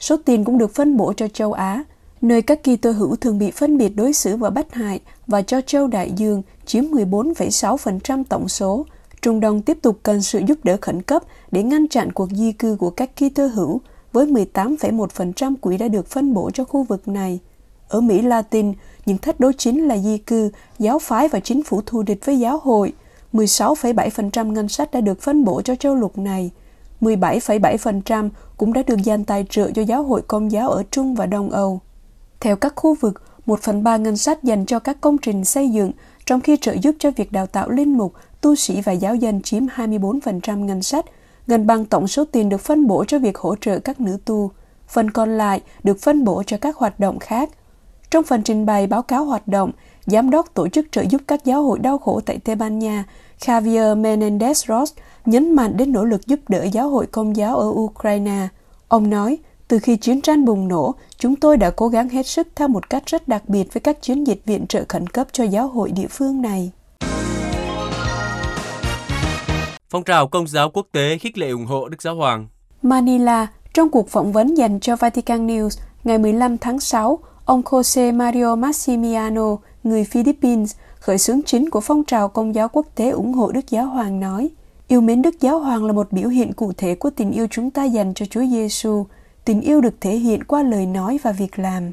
Số 0.00 0.16
tiền 0.24 0.44
cũng 0.44 0.58
được 0.58 0.74
phân 0.74 0.96
bổ 0.96 1.12
cho 1.12 1.28
châu 1.28 1.52
Á, 1.52 1.84
nơi 2.20 2.42
các 2.42 2.62
kỳ 2.62 2.76
tơ 2.76 2.92
hữu 2.92 3.16
thường 3.16 3.38
bị 3.38 3.50
phân 3.50 3.78
biệt 3.78 3.96
đối 3.96 4.12
xử 4.12 4.36
và 4.36 4.50
bắt 4.50 4.74
hại 4.74 5.00
và 5.26 5.42
cho 5.42 5.60
châu 5.60 5.86
Đại 5.86 6.12
Dương 6.16 6.42
chiếm 6.66 6.84
14,6% 6.84 8.24
tổng 8.28 8.48
số. 8.48 8.86
Trung 9.22 9.40
Đông 9.40 9.62
tiếp 9.62 9.78
tục 9.82 9.98
cần 10.02 10.22
sự 10.22 10.40
giúp 10.46 10.58
đỡ 10.64 10.76
khẩn 10.80 11.02
cấp 11.02 11.22
để 11.50 11.62
ngăn 11.62 11.88
chặn 11.88 12.12
cuộc 12.12 12.30
di 12.30 12.52
cư 12.52 12.76
của 12.76 12.90
các 12.90 13.16
kỳ 13.16 13.28
tơ 13.28 13.46
hữu, 13.46 13.80
với 14.12 14.26
18,1% 14.26 15.54
quỹ 15.60 15.76
đã 15.76 15.88
được 15.88 16.06
phân 16.06 16.34
bổ 16.34 16.50
cho 16.50 16.64
khu 16.64 16.82
vực 16.82 17.08
này. 17.08 17.40
Ở 17.92 18.00
Mỹ 18.00 18.22
Latin, 18.22 18.72
những 19.06 19.18
thách 19.18 19.40
đố 19.40 19.52
chính 19.58 19.88
là 19.88 19.98
di 19.98 20.18
cư, 20.18 20.50
giáo 20.78 20.98
phái 20.98 21.28
và 21.28 21.40
chính 21.40 21.62
phủ 21.62 21.80
thù 21.86 22.02
địch 22.02 22.26
với 22.26 22.38
giáo 22.38 22.60
hội. 22.62 22.92
16,7% 23.32 24.52
ngân 24.52 24.68
sách 24.68 24.92
đã 24.92 25.00
được 25.00 25.20
phân 25.20 25.44
bổ 25.44 25.62
cho 25.62 25.74
châu 25.74 25.94
lục 25.94 26.18
này. 26.18 26.50
17,7% 27.00 28.30
cũng 28.56 28.72
đã 28.72 28.82
được 28.82 29.02
dành 29.04 29.24
tài 29.24 29.46
trợ 29.50 29.70
cho 29.70 29.82
giáo 29.82 30.02
hội 30.02 30.22
công 30.22 30.52
giáo 30.52 30.70
ở 30.70 30.82
Trung 30.90 31.14
và 31.14 31.26
Đông 31.26 31.50
Âu. 31.50 31.80
Theo 32.40 32.56
các 32.56 32.72
khu 32.76 32.94
vực, 32.94 33.22
1 33.46 33.60
phần 33.60 33.82
3 33.82 33.96
ngân 33.96 34.16
sách 34.16 34.42
dành 34.42 34.66
cho 34.66 34.78
các 34.78 35.00
công 35.00 35.18
trình 35.18 35.44
xây 35.44 35.68
dựng, 35.68 35.92
trong 36.26 36.40
khi 36.40 36.56
trợ 36.60 36.72
giúp 36.82 36.94
cho 36.98 37.10
việc 37.10 37.32
đào 37.32 37.46
tạo 37.46 37.70
linh 37.70 37.98
mục, 37.98 38.12
tu 38.40 38.54
sĩ 38.54 38.80
và 38.80 38.92
giáo 38.92 39.14
dân 39.14 39.42
chiếm 39.42 39.66
24% 39.66 40.64
ngân 40.64 40.82
sách, 40.82 41.04
gần 41.46 41.66
bằng 41.66 41.84
tổng 41.84 42.08
số 42.08 42.24
tiền 42.24 42.48
được 42.48 42.60
phân 42.60 42.86
bổ 42.86 43.04
cho 43.04 43.18
việc 43.18 43.38
hỗ 43.38 43.56
trợ 43.56 43.78
các 43.78 44.00
nữ 44.00 44.18
tu. 44.24 44.50
Phần 44.88 45.10
còn 45.10 45.38
lại 45.38 45.60
được 45.84 46.00
phân 46.00 46.24
bổ 46.24 46.42
cho 46.46 46.56
các 46.56 46.76
hoạt 46.76 47.00
động 47.00 47.18
khác. 47.18 47.50
Trong 48.12 48.24
phần 48.24 48.42
trình 48.42 48.66
bày 48.66 48.86
báo 48.86 49.02
cáo 49.02 49.24
hoạt 49.24 49.48
động, 49.48 49.70
Giám 50.06 50.30
đốc 50.30 50.54
Tổ 50.54 50.68
chức 50.68 50.86
trợ 50.92 51.02
giúp 51.02 51.22
các 51.26 51.44
giáo 51.44 51.62
hội 51.62 51.78
đau 51.78 51.98
khổ 51.98 52.20
tại 52.26 52.38
Tây 52.44 52.56
Ban 52.56 52.78
Nha, 52.78 53.04
Javier 53.40 54.02
Menendez 54.02 54.52
Ross, 54.52 54.94
nhấn 55.26 55.54
mạnh 55.54 55.76
đến 55.76 55.92
nỗ 55.92 56.04
lực 56.04 56.26
giúp 56.26 56.40
đỡ 56.48 56.64
giáo 56.72 56.88
hội 56.88 57.06
công 57.06 57.36
giáo 57.36 57.56
ở 57.56 57.68
Ukraine. 57.68 58.48
Ông 58.88 59.10
nói, 59.10 59.38
từ 59.68 59.78
khi 59.78 59.96
chiến 59.96 60.20
tranh 60.20 60.44
bùng 60.44 60.68
nổ, 60.68 60.94
chúng 61.16 61.36
tôi 61.36 61.56
đã 61.56 61.70
cố 61.70 61.88
gắng 61.88 62.08
hết 62.08 62.26
sức 62.26 62.48
theo 62.54 62.68
một 62.68 62.90
cách 62.90 63.02
rất 63.06 63.28
đặc 63.28 63.48
biệt 63.48 63.74
với 63.74 63.80
các 63.80 64.02
chiến 64.02 64.26
dịch 64.26 64.42
viện 64.44 64.66
trợ 64.66 64.84
khẩn 64.88 65.06
cấp 65.06 65.26
cho 65.32 65.44
giáo 65.44 65.68
hội 65.68 65.90
địa 65.90 66.08
phương 66.10 66.42
này. 66.42 66.70
Phong 69.90 70.04
trào 70.04 70.28
công 70.28 70.48
giáo 70.48 70.70
quốc 70.70 70.86
tế 70.92 71.18
khích 71.18 71.38
lệ 71.38 71.50
ủng 71.50 71.66
hộ 71.66 71.88
Đức 71.88 72.02
Giáo 72.02 72.16
Hoàng 72.16 72.46
Manila, 72.82 73.46
trong 73.74 73.88
cuộc 73.88 74.08
phỏng 74.08 74.32
vấn 74.32 74.54
dành 74.54 74.80
cho 74.80 74.96
Vatican 74.96 75.46
News 75.46 75.80
ngày 76.04 76.18
15 76.18 76.58
tháng 76.58 76.80
6, 76.80 77.18
ông 77.44 77.62
Jose 77.62 78.14
Mario 78.16 78.56
Massimiano, 78.56 79.56
người 79.84 80.04
Philippines, 80.04 80.76
khởi 80.98 81.18
xướng 81.18 81.42
chính 81.42 81.70
của 81.70 81.80
phong 81.80 82.04
trào 82.04 82.28
công 82.28 82.54
giáo 82.54 82.68
quốc 82.68 82.86
tế 82.94 83.10
ủng 83.10 83.32
hộ 83.32 83.52
Đức 83.52 83.70
Giáo 83.70 83.86
Hoàng 83.86 84.20
nói, 84.20 84.50
yêu 84.88 85.00
mến 85.00 85.22
Đức 85.22 85.40
Giáo 85.40 85.58
Hoàng 85.58 85.84
là 85.84 85.92
một 85.92 86.12
biểu 86.12 86.28
hiện 86.28 86.52
cụ 86.52 86.72
thể 86.72 86.94
của 86.94 87.10
tình 87.10 87.32
yêu 87.32 87.46
chúng 87.50 87.70
ta 87.70 87.84
dành 87.84 88.14
cho 88.14 88.26
Chúa 88.26 88.44
Giêsu. 88.50 89.06
Tình 89.44 89.60
yêu 89.60 89.80
được 89.80 89.94
thể 90.00 90.16
hiện 90.16 90.44
qua 90.44 90.62
lời 90.62 90.86
nói 90.86 91.18
và 91.22 91.32
việc 91.32 91.58
làm. 91.58 91.92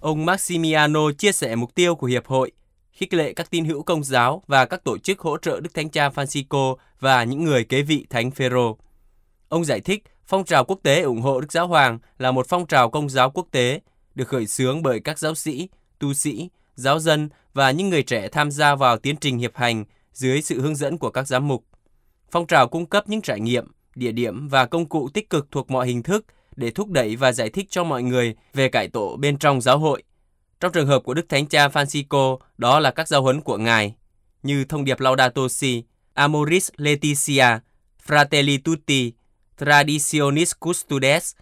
Ông 0.00 0.26
Maximiano 0.26 1.00
chia 1.18 1.32
sẻ 1.32 1.56
mục 1.56 1.74
tiêu 1.74 1.94
của 1.94 2.06
Hiệp 2.06 2.26
hội, 2.26 2.52
khích 2.92 3.14
lệ 3.14 3.32
các 3.32 3.50
tín 3.50 3.64
hữu 3.64 3.82
công 3.82 4.04
giáo 4.04 4.42
và 4.46 4.64
các 4.64 4.84
tổ 4.84 4.98
chức 4.98 5.20
hỗ 5.20 5.36
trợ 5.38 5.60
Đức 5.60 5.74
Thánh 5.74 5.88
Cha 5.88 6.08
Francisco 6.08 6.74
và 7.00 7.24
những 7.24 7.44
người 7.44 7.64
kế 7.64 7.82
vị 7.82 8.06
Thánh 8.10 8.30
Phêrô. 8.30 8.76
Ông 9.48 9.64
giải 9.64 9.80
thích 9.80 10.04
phong 10.26 10.44
trào 10.44 10.64
quốc 10.64 10.78
tế 10.82 11.02
ủng 11.02 11.20
hộ 11.20 11.40
Đức 11.40 11.52
Giáo 11.52 11.66
Hoàng 11.66 11.98
là 12.18 12.32
một 12.32 12.46
phong 12.48 12.66
trào 12.66 12.90
công 12.90 13.08
giáo 13.08 13.30
quốc 13.30 13.46
tế 13.50 13.80
được 14.18 14.28
khởi 14.28 14.46
xướng 14.46 14.82
bởi 14.82 15.00
các 15.00 15.18
giáo 15.18 15.34
sĩ, 15.34 15.68
tu 15.98 16.14
sĩ, 16.14 16.48
giáo 16.74 16.98
dân 16.98 17.28
và 17.54 17.70
những 17.70 17.88
người 17.88 18.02
trẻ 18.02 18.28
tham 18.28 18.50
gia 18.50 18.74
vào 18.74 18.98
tiến 18.98 19.16
trình 19.16 19.38
hiệp 19.38 19.56
hành 19.56 19.84
dưới 20.12 20.42
sự 20.42 20.60
hướng 20.60 20.76
dẫn 20.76 20.98
của 20.98 21.10
các 21.10 21.26
giám 21.26 21.48
mục. 21.48 21.64
Phong 22.30 22.46
trào 22.46 22.68
cung 22.68 22.86
cấp 22.86 23.08
những 23.08 23.22
trải 23.22 23.40
nghiệm, 23.40 23.66
địa 23.94 24.12
điểm 24.12 24.48
và 24.48 24.66
công 24.66 24.86
cụ 24.86 25.08
tích 25.14 25.30
cực 25.30 25.46
thuộc 25.50 25.70
mọi 25.70 25.86
hình 25.86 26.02
thức 26.02 26.26
để 26.56 26.70
thúc 26.70 26.90
đẩy 26.90 27.16
và 27.16 27.32
giải 27.32 27.50
thích 27.50 27.66
cho 27.70 27.84
mọi 27.84 28.02
người 28.02 28.34
về 28.54 28.68
cải 28.68 28.88
tổ 28.88 29.16
bên 29.16 29.38
trong 29.38 29.60
giáo 29.60 29.78
hội. 29.78 30.02
Trong 30.60 30.72
trường 30.72 30.86
hợp 30.86 31.02
của 31.04 31.14
Đức 31.14 31.28
Thánh 31.28 31.46
Cha 31.46 31.68
Francisco, 31.68 32.38
đó 32.58 32.80
là 32.80 32.90
các 32.90 33.08
giáo 33.08 33.22
huấn 33.22 33.40
của 33.40 33.56
Ngài, 33.56 33.94
như 34.42 34.64
thông 34.64 34.84
điệp 34.84 35.00
Laudato 35.00 35.48
Si, 35.48 35.84
Amoris 36.14 36.70
Laetitia, 36.76 37.58
Fratelli 38.06 38.58
Tutti, 38.64 39.12
Traditionis 39.60 40.52
Custodes, 40.60 41.34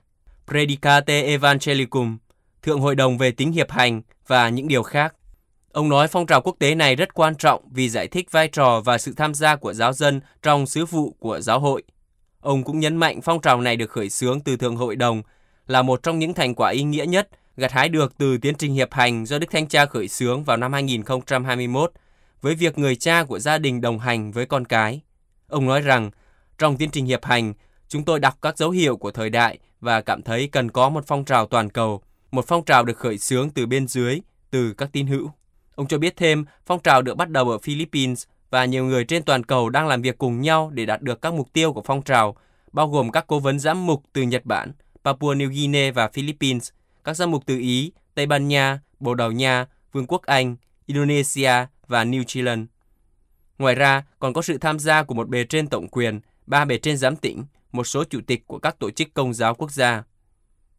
Predicate 0.47 1.23
Evangelicum, 1.23 2.19
Thượng 2.67 2.81
Hội 2.81 2.95
đồng 2.95 3.19
về 3.19 3.31
tính 3.31 3.53
hiệp 3.53 3.71
hành 3.71 4.03
và 4.27 4.49
những 4.49 4.69
điều 4.69 4.83
khác. 4.83 5.15
Ông 5.73 5.89
nói 5.89 6.09
phong 6.09 6.27
trào 6.27 6.41
quốc 6.41 6.57
tế 6.59 6.75
này 6.75 6.97
rất 6.97 7.15
quan 7.15 7.35
trọng 7.35 7.69
vì 7.71 7.89
giải 7.89 8.09
thích 8.09 8.31
vai 8.31 8.49
trò 8.49 8.81
và 8.85 8.99
sự 8.99 9.13
tham 9.17 9.35
gia 9.35 9.57
của 9.57 9.73
giáo 9.73 9.93
dân 9.93 10.21
trong 10.43 10.67
sứ 10.67 10.85
vụ 10.85 11.17
của 11.19 11.41
giáo 11.41 11.61
hội. 11.61 11.83
Ông 12.41 12.65
cũng 12.65 12.81
nhấn 12.81 12.97
mạnh 12.97 13.21
phong 13.21 13.41
trào 13.41 13.61
này 13.61 13.77
được 13.77 13.91
khởi 13.91 14.11
xướng 14.11 14.41
từ 14.41 14.57
Thượng 14.57 14.77
Hội 14.77 14.97
đồng 14.97 15.23
là 15.67 15.83
một 15.83 16.03
trong 16.03 16.19
những 16.19 16.35
thành 16.35 16.55
quả 16.55 16.71
ý 16.71 16.83
nghĩa 16.83 17.07
nhất 17.07 17.29
gặt 17.57 17.73
hái 17.73 17.89
được 17.89 18.19
từ 18.19 18.39
tiến 18.39 18.55
trình 18.55 18.75
hiệp 18.75 18.93
hành 18.93 19.27
do 19.27 19.39
Đức 19.39 19.51
Thánh 19.51 19.69
Cha 19.69 19.87
khởi 19.87 20.09
xướng 20.09 20.45
vào 20.45 20.57
năm 20.57 20.73
2021 20.73 21.93
với 22.41 22.55
việc 22.55 22.79
người 22.79 22.97
cha 22.97 23.25
của 23.25 23.39
gia 23.39 23.59
đình 23.59 23.81
đồng 23.81 23.99
hành 23.99 24.33
với 24.33 24.47
con 24.47 24.65
cái. 24.65 25.01
Ông 25.49 25.67
nói 25.67 25.81
rằng, 25.81 26.11
trong 26.59 26.77
tiến 26.77 26.91
trình 26.91 27.07
hiệp 27.07 27.25
hành, 27.25 27.55
chúng 27.89 28.05
tôi 28.05 28.21
đọc 28.21 28.35
các 28.43 28.59
dấu 28.59 28.71
hiệu 28.71 28.97
của 28.97 29.11
thời 29.11 29.31
đại 29.31 29.59
và 29.81 30.01
cảm 30.01 30.23
thấy 30.23 30.49
cần 30.53 30.71
có 30.71 30.89
một 30.89 31.05
phong 31.07 31.25
trào 31.25 31.47
toàn 31.47 31.71
cầu, 31.71 32.03
một 32.37 32.45
phong 32.49 32.65
trào 32.65 32.85
được 32.85 32.99
khởi 32.99 33.19
xướng 33.19 33.51
từ 33.51 33.67
bên 33.67 33.89
dưới, 33.89 34.21
từ 34.51 34.73
các 34.73 34.89
tín 34.93 35.07
hữu. 35.07 35.31
Ông 35.75 35.89
cho 35.89 35.99
biết 35.99 36.17
thêm, 36.17 36.45
phong 36.67 36.83
trào 36.83 37.03
được 37.03 37.15
bắt 37.15 37.31
đầu 37.31 37.51
ở 37.51 37.59
Philippines 37.59 38.25
và 38.51 38.65
nhiều 38.65 38.85
người 38.85 39.05
trên 39.05 39.23
toàn 39.23 39.45
cầu 39.45 39.71
đang 39.71 39.87
làm 39.87 40.03
việc 40.03 40.19
cùng 40.19 40.41
nhau 40.41 40.71
để 40.75 40.87
đạt 40.87 41.03
được 41.03 41.23
các 41.23 41.35
mục 41.35 41.53
tiêu 41.53 41.73
của 41.73 41.83
phong 41.83 42.03
trào, 42.03 42.37
bao 42.73 42.89
gồm 42.89 43.11
các 43.11 43.27
cố 43.27 43.39
vấn 43.39 43.59
giám 43.59 43.87
mục 43.87 44.03
từ 44.13 44.23
Nhật 44.23 44.45
Bản, 44.45 44.73
Papua 45.05 45.35
New 45.35 45.49
Guinea 45.49 45.93
và 45.93 46.09
Philippines, 46.09 46.69
các 47.05 47.15
giám 47.17 47.31
mục 47.31 47.43
từ 47.47 47.59
Ý, 47.59 47.93
Tây 48.15 48.27
Ban 48.27 48.49
Nha, 48.49 48.81
Bồ 49.01 49.15
Đào 49.15 49.33
Nha, 49.33 49.67
Vương 49.93 50.07
quốc 50.07 50.23
Anh, 50.23 50.57
Indonesia 50.87 51.67
và 51.87 52.05
New 52.05 52.23
Zealand. 52.23 52.67
Ngoài 53.59 53.75
ra, 53.75 54.05
còn 54.19 54.33
có 54.33 54.43
sự 54.43 54.59
tham 54.59 54.79
gia 54.79 55.03
của 55.03 55.15
một 55.15 55.29
bề 55.29 55.45
trên 55.45 55.67
tổng 55.69 55.89
quyền, 55.89 56.21
ba 56.47 56.65
bề 56.65 56.79
trên 56.79 56.97
giám 56.97 57.17
tỉnh, 57.17 57.45
một 57.73 57.85
số 57.85 58.05
chủ 58.05 58.21
tịch 58.27 58.47
của 58.47 58.59
các 58.59 58.79
tổ 58.79 58.91
chức 58.91 59.15
công 59.15 59.35
giáo 59.35 59.55
quốc 59.55 59.73
gia. 59.73 60.03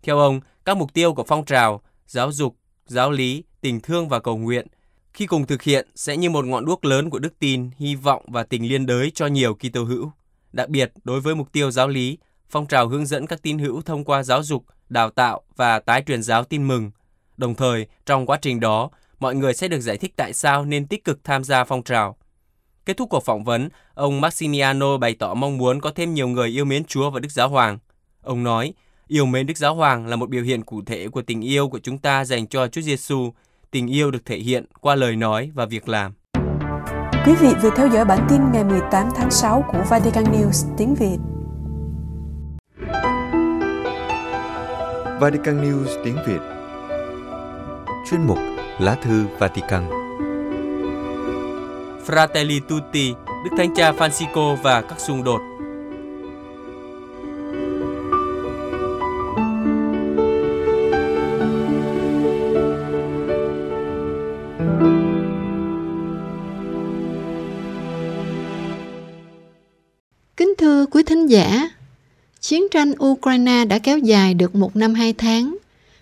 Theo 0.03 0.19
ông, 0.19 0.39
các 0.67 0.77
mục 0.77 0.93
tiêu 0.93 1.13
của 1.13 1.23
phong 1.23 1.45
trào, 1.45 1.81
giáo 2.07 2.31
dục, 2.31 2.55
giáo 2.85 3.11
lý, 3.11 3.43
tình 3.61 3.79
thương 3.79 4.09
và 4.09 4.19
cầu 4.19 4.37
nguyện 4.37 4.67
khi 5.13 5.25
cùng 5.25 5.45
thực 5.47 5.61
hiện 5.61 5.87
sẽ 5.95 6.17
như 6.17 6.29
một 6.29 6.45
ngọn 6.45 6.65
đuốc 6.65 6.85
lớn 6.85 7.09
của 7.09 7.19
đức 7.19 7.39
tin, 7.39 7.69
hy 7.77 7.95
vọng 7.95 8.25
và 8.27 8.43
tình 8.43 8.67
liên 8.67 8.85
đới 8.85 9.11
cho 9.11 9.27
nhiều 9.27 9.55
Kitô 9.55 9.83
hữu. 9.83 10.11
Đặc 10.53 10.69
biệt, 10.69 10.91
đối 11.03 11.21
với 11.21 11.35
mục 11.35 11.51
tiêu 11.51 11.71
giáo 11.71 11.87
lý, 11.87 12.17
phong 12.49 12.67
trào 12.67 12.87
hướng 12.87 13.05
dẫn 13.05 13.27
các 13.27 13.41
tín 13.41 13.57
hữu 13.57 13.81
thông 13.81 14.03
qua 14.03 14.23
giáo 14.23 14.43
dục, 14.43 14.65
đào 14.89 15.09
tạo 15.09 15.41
và 15.55 15.79
tái 15.79 16.03
truyền 16.07 16.23
giáo 16.23 16.43
tin 16.43 16.67
mừng. 16.67 16.91
Đồng 17.37 17.55
thời, 17.55 17.87
trong 18.05 18.25
quá 18.25 18.37
trình 18.41 18.59
đó, 18.59 18.89
mọi 19.19 19.35
người 19.35 19.53
sẽ 19.53 19.67
được 19.67 19.79
giải 19.79 19.97
thích 19.97 20.13
tại 20.15 20.33
sao 20.33 20.65
nên 20.65 20.87
tích 20.87 21.03
cực 21.03 21.23
tham 21.23 21.43
gia 21.43 21.63
phong 21.63 21.83
trào. 21.83 22.17
Kết 22.85 22.97
thúc 22.97 23.09
cuộc 23.09 23.25
phỏng 23.25 23.43
vấn, 23.43 23.69
ông 23.93 24.21
Maximiano 24.21 24.97
bày 24.97 25.15
tỏ 25.15 25.33
mong 25.33 25.57
muốn 25.57 25.81
có 25.81 25.91
thêm 25.95 26.13
nhiều 26.13 26.27
người 26.27 26.49
yêu 26.49 26.65
mến 26.65 26.85
Chúa 26.85 27.09
và 27.09 27.19
Đức 27.19 27.31
Giáo 27.31 27.49
Hoàng. 27.49 27.77
Ông 28.21 28.43
nói, 28.43 28.73
yêu 29.07 29.25
mến 29.25 29.47
Đức 29.47 29.57
Giáo 29.57 29.75
Hoàng 29.75 30.07
là 30.07 30.15
một 30.15 30.29
biểu 30.29 30.43
hiện 30.43 30.63
cụ 30.63 30.81
thể 30.85 31.07
của 31.07 31.21
tình 31.21 31.41
yêu 31.41 31.69
của 31.69 31.79
chúng 31.79 31.97
ta 31.97 32.25
dành 32.25 32.47
cho 32.47 32.67
Chúa 32.67 32.81
Giêsu. 32.81 33.33
Tình 33.71 33.87
yêu 33.87 34.11
được 34.11 34.25
thể 34.25 34.37
hiện 34.37 34.65
qua 34.81 34.95
lời 34.95 35.15
nói 35.15 35.51
và 35.53 35.65
việc 35.65 35.89
làm. 35.89 36.13
Quý 37.25 37.33
vị 37.41 37.49
vừa 37.61 37.69
theo 37.77 37.87
dõi 37.87 38.05
bản 38.05 38.27
tin 38.29 38.41
ngày 38.53 38.63
18 38.63 39.09
tháng 39.15 39.31
6 39.31 39.65
của 39.71 39.83
Vatican 39.89 40.23
News 40.23 40.75
tiếng 40.77 40.95
Việt. 40.95 41.17
Vatican 45.19 45.61
News 45.63 46.03
tiếng 46.03 46.17
Việt 46.27 46.39
Chuyên 48.09 48.21
mục 48.27 48.37
Lá 48.79 48.95
thư 48.95 49.25
Vatican 49.39 49.83
Fratelli 52.07 52.59
Tutti, 52.69 53.13
Đức 53.43 53.51
Thánh 53.57 53.73
Cha 53.75 53.91
Francisco 53.91 54.55
và 54.55 54.81
các 54.81 54.99
xung 54.99 55.23
đột. 55.23 55.56
Quý 70.97 71.03
thính 71.03 71.27
giả, 71.27 71.69
chiến 72.41 72.63
tranh 72.71 72.93
Ukraine 73.05 73.65
đã 73.65 73.79
kéo 73.79 73.97
dài 73.97 74.33
được 74.33 74.55
một 74.55 74.75
năm 74.75 74.93
hai 74.93 75.13
tháng. 75.13 75.57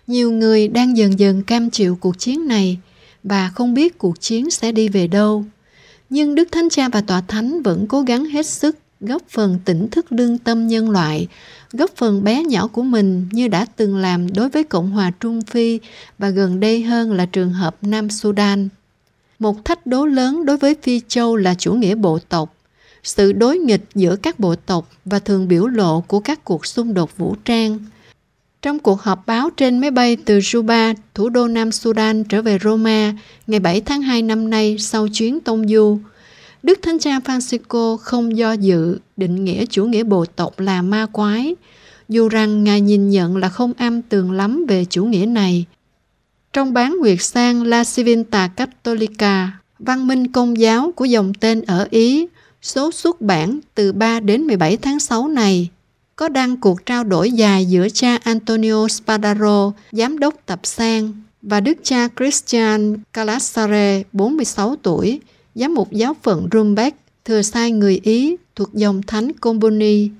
Nhiều 0.06 0.32
người 0.32 0.68
đang 0.68 0.96
dần 0.96 1.18
dần 1.18 1.42
cam 1.42 1.70
chịu 1.70 1.98
cuộc 2.00 2.18
chiến 2.18 2.48
này 2.48 2.78
và 3.22 3.50
không 3.54 3.74
biết 3.74 3.98
cuộc 3.98 4.20
chiến 4.20 4.50
sẽ 4.50 4.72
đi 4.72 4.88
về 4.88 5.06
đâu 5.06 5.44
nhưng 6.10 6.34
Đức 6.34 6.48
Thánh 6.52 6.68
Cha 6.68 6.88
và 6.88 7.00
Tòa 7.00 7.20
Thánh 7.20 7.62
vẫn 7.62 7.86
cố 7.86 8.00
gắng 8.00 8.24
hết 8.24 8.46
sức 8.46 8.78
góp 9.00 9.22
phần 9.28 9.58
tỉnh 9.64 9.88
thức 9.88 10.12
lương 10.12 10.38
tâm 10.38 10.66
nhân 10.66 10.90
loại, 10.90 11.28
góp 11.72 11.90
phần 11.96 12.24
bé 12.24 12.44
nhỏ 12.44 12.66
của 12.66 12.82
mình 12.82 13.28
như 13.32 13.48
đã 13.48 13.66
từng 13.76 13.96
làm 13.96 14.32
đối 14.32 14.48
với 14.48 14.64
Cộng 14.64 14.90
hòa 14.90 15.12
Trung 15.20 15.42
Phi 15.42 15.80
và 16.18 16.28
gần 16.28 16.60
đây 16.60 16.82
hơn 16.82 17.12
là 17.12 17.26
trường 17.26 17.52
hợp 17.52 17.76
Nam 17.82 18.10
Sudan. 18.10 18.68
Một 19.38 19.64
thách 19.64 19.86
đố 19.86 20.06
lớn 20.06 20.44
đối 20.44 20.56
với 20.56 20.74
Phi 20.82 21.00
Châu 21.08 21.36
là 21.36 21.54
chủ 21.54 21.74
nghĩa 21.74 21.94
bộ 21.94 22.18
tộc, 22.28 22.55
sự 23.06 23.32
đối 23.32 23.58
nghịch 23.58 23.84
giữa 23.94 24.16
các 24.16 24.40
bộ 24.40 24.54
tộc 24.56 24.88
và 25.04 25.18
thường 25.18 25.48
biểu 25.48 25.66
lộ 25.66 26.00
của 26.00 26.20
các 26.20 26.44
cuộc 26.44 26.66
xung 26.66 26.94
đột 26.94 27.16
vũ 27.16 27.36
trang– 27.44 27.78
trong 28.66 28.78
cuộc 28.78 29.00
họp 29.02 29.26
báo 29.26 29.50
trên 29.56 29.78
máy 29.78 29.90
bay 29.90 30.16
từ 30.24 30.38
Juba, 30.38 30.94
thủ 31.14 31.28
đô 31.28 31.48
Nam 31.48 31.72
Sudan 31.72 32.24
trở 32.24 32.42
về 32.42 32.58
Roma 32.62 33.14
ngày 33.46 33.60
7 33.60 33.80
tháng 33.80 34.02
2 34.02 34.22
năm 34.22 34.50
nay 34.50 34.76
sau 34.78 35.08
chuyến 35.08 35.40
tông 35.40 35.68
du, 35.68 35.98
Đức 36.62 36.78
Thánh 36.82 36.98
Cha 36.98 37.18
Francisco 37.18 37.96
không 37.96 38.36
do 38.36 38.52
dự 38.52 38.98
định 39.16 39.44
nghĩa 39.44 39.66
chủ 39.66 39.84
nghĩa 39.84 40.04
bộ 40.04 40.24
tộc 40.24 40.60
là 40.60 40.82
ma 40.82 41.06
quái, 41.12 41.54
dù 42.08 42.28
rằng 42.28 42.64
Ngài 42.64 42.80
nhìn 42.80 43.10
nhận 43.10 43.36
là 43.36 43.48
không 43.48 43.72
am 43.76 44.02
tường 44.02 44.32
lắm 44.32 44.66
về 44.68 44.84
chủ 44.84 45.04
nghĩa 45.04 45.26
này. 45.26 45.64
Trong 46.52 46.72
bán 46.72 46.96
nguyệt 47.00 47.22
sang 47.22 47.62
La 47.62 47.84
Civinta 47.84 48.48
Cattolica, 48.48 49.50
văn 49.78 50.06
minh 50.06 50.32
công 50.32 50.58
giáo 50.58 50.92
của 50.96 51.04
dòng 51.04 51.34
tên 51.34 51.62
ở 51.62 51.86
Ý, 51.90 52.26
số 52.66 52.92
xuất 52.92 53.20
bản 53.20 53.60
từ 53.74 53.92
3 53.92 54.20
đến 54.20 54.42
17 54.42 54.76
tháng 54.76 55.00
6 55.00 55.28
này 55.28 55.68
có 56.16 56.28
đăng 56.28 56.56
cuộc 56.56 56.86
trao 56.86 57.04
đổi 57.04 57.30
dài 57.30 57.66
giữa 57.66 57.88
cha 57.88 58.16
Antonio 58.16 58.88
Spadaro, 58.88 59.72
giám 59.92 60.18
đốc 60.18 60.34
tập 60.46 60.60
sang, 60.62 61.12
và 61.42 61.60
đức 61.60 61.78
cha 61.82 62.08
Christian 62.16 62.96
Calassare, 63.12 64.02
46 64.12 64.76
tuổi, 64.82 65.20
giám 65.54 65.74
mục 65.74 65.92
giáo 65.92 66.16
phận 66.22 66.48
Rumbeck, 66.52 66.96
thừa 67.24 67.42
sai 67.42 67.70
người 67.70 68.00
Ý 68.02 68.36
thuộc 68.56 68.74
dòng 68.74 69.02
thánh 69.02 69.32
Comboni. 69.32 70.10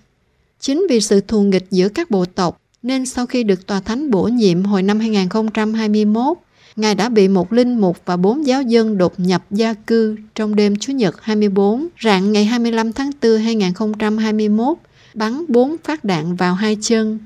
Chính 0.60 0.86
vì 0.90 1.00
sự 1.00 1.20
thù 1.20 1.42
nghịch 1.42 1.66
giữa 1.70 1.88
các 1.88 2.10
bộ 2.10 2.24
tộc, 2.24 2.60
nên 2.82 3.06
sau 3.06 3.26
khi 3.26 3.42
được 3.42 3.66
tòa 3.66 3.80
thánh 3.80 4.10
bổ 4.10 4.22
nhiệm 4.22 4.62
hồi 4.62 4.82
năm 4.82 5.00
2021, 5.00 6.38
Ngài 6.76 6.94
đã 6.94 7.08
bị 7.08 7.28
một 7.28 7.52
linh 7.52 7.80
mục 7.80 7.96
và 8.04 8.16
bốn 8.16 8.46
giáo 8.46 8.62
dân 8.62 8.98
đột 8.98 9.20
nhập 9.20 9.42
gia 9.50 9.74
cư 9.74 10.16
trong 10.34 10.56
đêm 10.56 10.76
Chủ 10.76 10.92
nhật 10.92 11.22
24, 11.22 11.86
rạng 12.04 12.32
ngày 12.32 12.44
25 12.44 12.92
tháng 12.92 13.10
4 13.22 13.38
2021 13.38 14.78
bắn 15.14 15.44
bốn 15.48 15.76
phát 15.84 16.04
đạn 16.04 16.36
vào 16.36 16.54
hai 16.54 16.76
chân. 16.80 17.18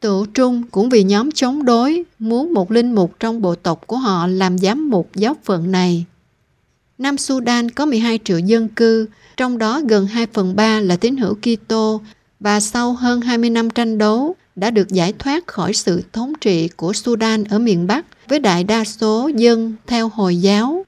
Tổ 0.00 0.26
trung 0.34 0.62
cũng 0.70 0.88
vì 0.88 1.02
nhóm 1.02 1.32
chống 1.32 1.64
đối 1.64 2.04
muốn 2.18 2.54
một 2.54 2.70
linh 2.70 2.94
mục 2.94 3.12
trong 3.20 3.42
bộ 3.42 3.54
tộc 3.54 3.86
của 3.86 3.96
họ 3.96 4.26
làm 4.26 4.58
giám 4.58 4.90
mục 4.90 5.10
giáo 5.14 5.36
phận 5.44 5.72
này. 5.72 6.04
Nam 6.98 7.18
Sudan 7.18 7.70
có 7.70 7.86
12 7.86 8.18
triệu 8.24 8.38
dân 8.38 8.68
cư, 8.68 9.06
trong 9.36 9.58
đó 9.58 9.80
gần 9.88 10.06
2 10.06 10.26
phần 10.32 10.56
3 10.56 10.80
là 10.80 10.96
tín 10.96 11.16
hữu 11.16 11.34
Kitô 11.34 12.00
và 12.40 12.60
sau 12.60 12.92
hơn 12.92 13.20
20 13.20 13.50
năm 13.50 13.70
tranh 13.70 13.98
đấu 13.98 14.36
đã 14.58 14.70
được 14.70 14.88
giải 14.88 15.12
thoát 15.18 15.46
khỏi 15.46 15.72
sự 15.72 16.02
thống 16.12 16.32
trị 16.40 16.68
của 16.68 16.92
Sudan 16.92 17.44
ở 17.44 17.58
miền 17.58 17.86
Bắc 17.86 18.06
với 18.28 18.38
đại 18.38 18.64
đa 18.64 18.84
số 18.84 19.30
dân 19.34 19.74
theo 19.86 20.08
Hồi 20.08 20.36
giáo. 20.36 20.84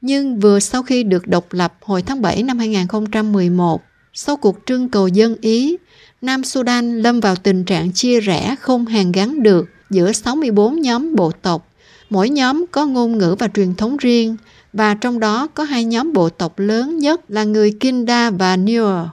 Nhưng 0.00 0.40
vừa 0.40 0.60
sau 0.60 0.82
khi 0.82 1.02
được 1.02 1.26
độc 1.26 1.52
lập 1.52 1.74
hồi 1.82 2.02
tháng 2.02 2.22
7 2.22 2.42
năm 2.42 2.58
2011, 2.58 3.82
sau 4.12 4.36
cuộc 4.36 4.58
trưng 4.66 4.88
cầu 4.88 5.08
dân 5.08 5.36
Ý, 5.40 5.76
Nam 6.22 6.44
Sudan 6.44 7.02
lâm 7.02 7.20
vào 7.20 7.36
tình 7.36 7.64
trạng 7.64 7.92
chia 7.92 8.20
rẽ 8.20 8.56
không 8.60 8.86
hàn 8.86 9.12
gắn 9.12 9.42
được 9.42 9.66
giữa 9.90 10.12
64 10.12 10.80
nhóm 10.80 11.14
bộ 11.14 11.30
tộc. 11.30 11.68
Mỗi 12.10 12.30
nhóm 12.30 12.64
có 12.70 12.86
ngôn 12.86 13.18
ngữ 13.18 13.36
và 13.38 13.48
truyền 13.54 13.74
thống 13.74 13.96
riêng, 13.96 14.36
và 14.72 14.94
trong 14.94 15.20
đó 15.20 15.46
có 15.46 15.64
hai 15.64 15.84
nhóm 15.84 16.12
bộ 16.12 16.28
tộc 16.28 16.58
lớn 16.58 16.98
nhất 16.98 17.20
là 17.28 17.44
người 17.44 17.72
Kinda 17.80 18.30
và 18.30 18.56
Nuer. 18.56 19.06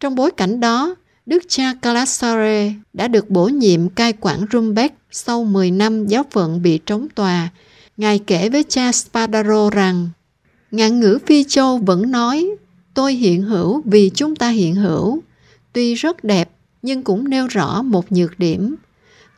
Trong 0.00 0.14
bối 0.14 0.30
cảnh 0.30 0.60
đó, 0.60 0.94
Đức 1.30 1.42
cha 1.48 1.74
Calasare 1.82 2.74
đã 2.92 3.08
được 3.08 3.30
bổ 3.30 3.48
nhiệm 3.48 3.88
cai 3.88 4.12
quản 4.20 4.46
Rumbek 4.52 4.94
sau 5.10 5.44
10 5.44 5.70
năm 5.70 6.06
giáo 6.06 6.24
phận 6.30 6.62
bị 6.62 6.78
trống 6.78 7.08
tòa. 7.14 7.48
Ngài 7.96 8.18
kể 8.18 8.48
với 8.48 8.64
cha 8.68 8.92
Spadaro 8.92 9.70
rằng, 9.70 10.08
ngạn 10.70 11.00
ngữ 11.00 11.18
Phi 11.26 11.44
Châu 11.44 11.78
vẫn 11.78 12.10
nói, 12.10 12.50
tôi 12.94 13.14
hiện 13.14 13.42
hữu 13.42 13.82
vì 13.84 14.10
chúng 14.14 14.36
ta 14.36 14.48
hiện 14.48 14.74
hữu, 14.74 15.22
tuy 15.72 15.94
rất 15.94 16.24
đẹp 16.24 16.50
nhưng 16.82 17.02
cũng 17.02 17.28
nêu 17.28 17.46
rõ 17.46 17.82
một 17.82 18.12
nhược 18.12 18.38
điểm. 18.38 18.76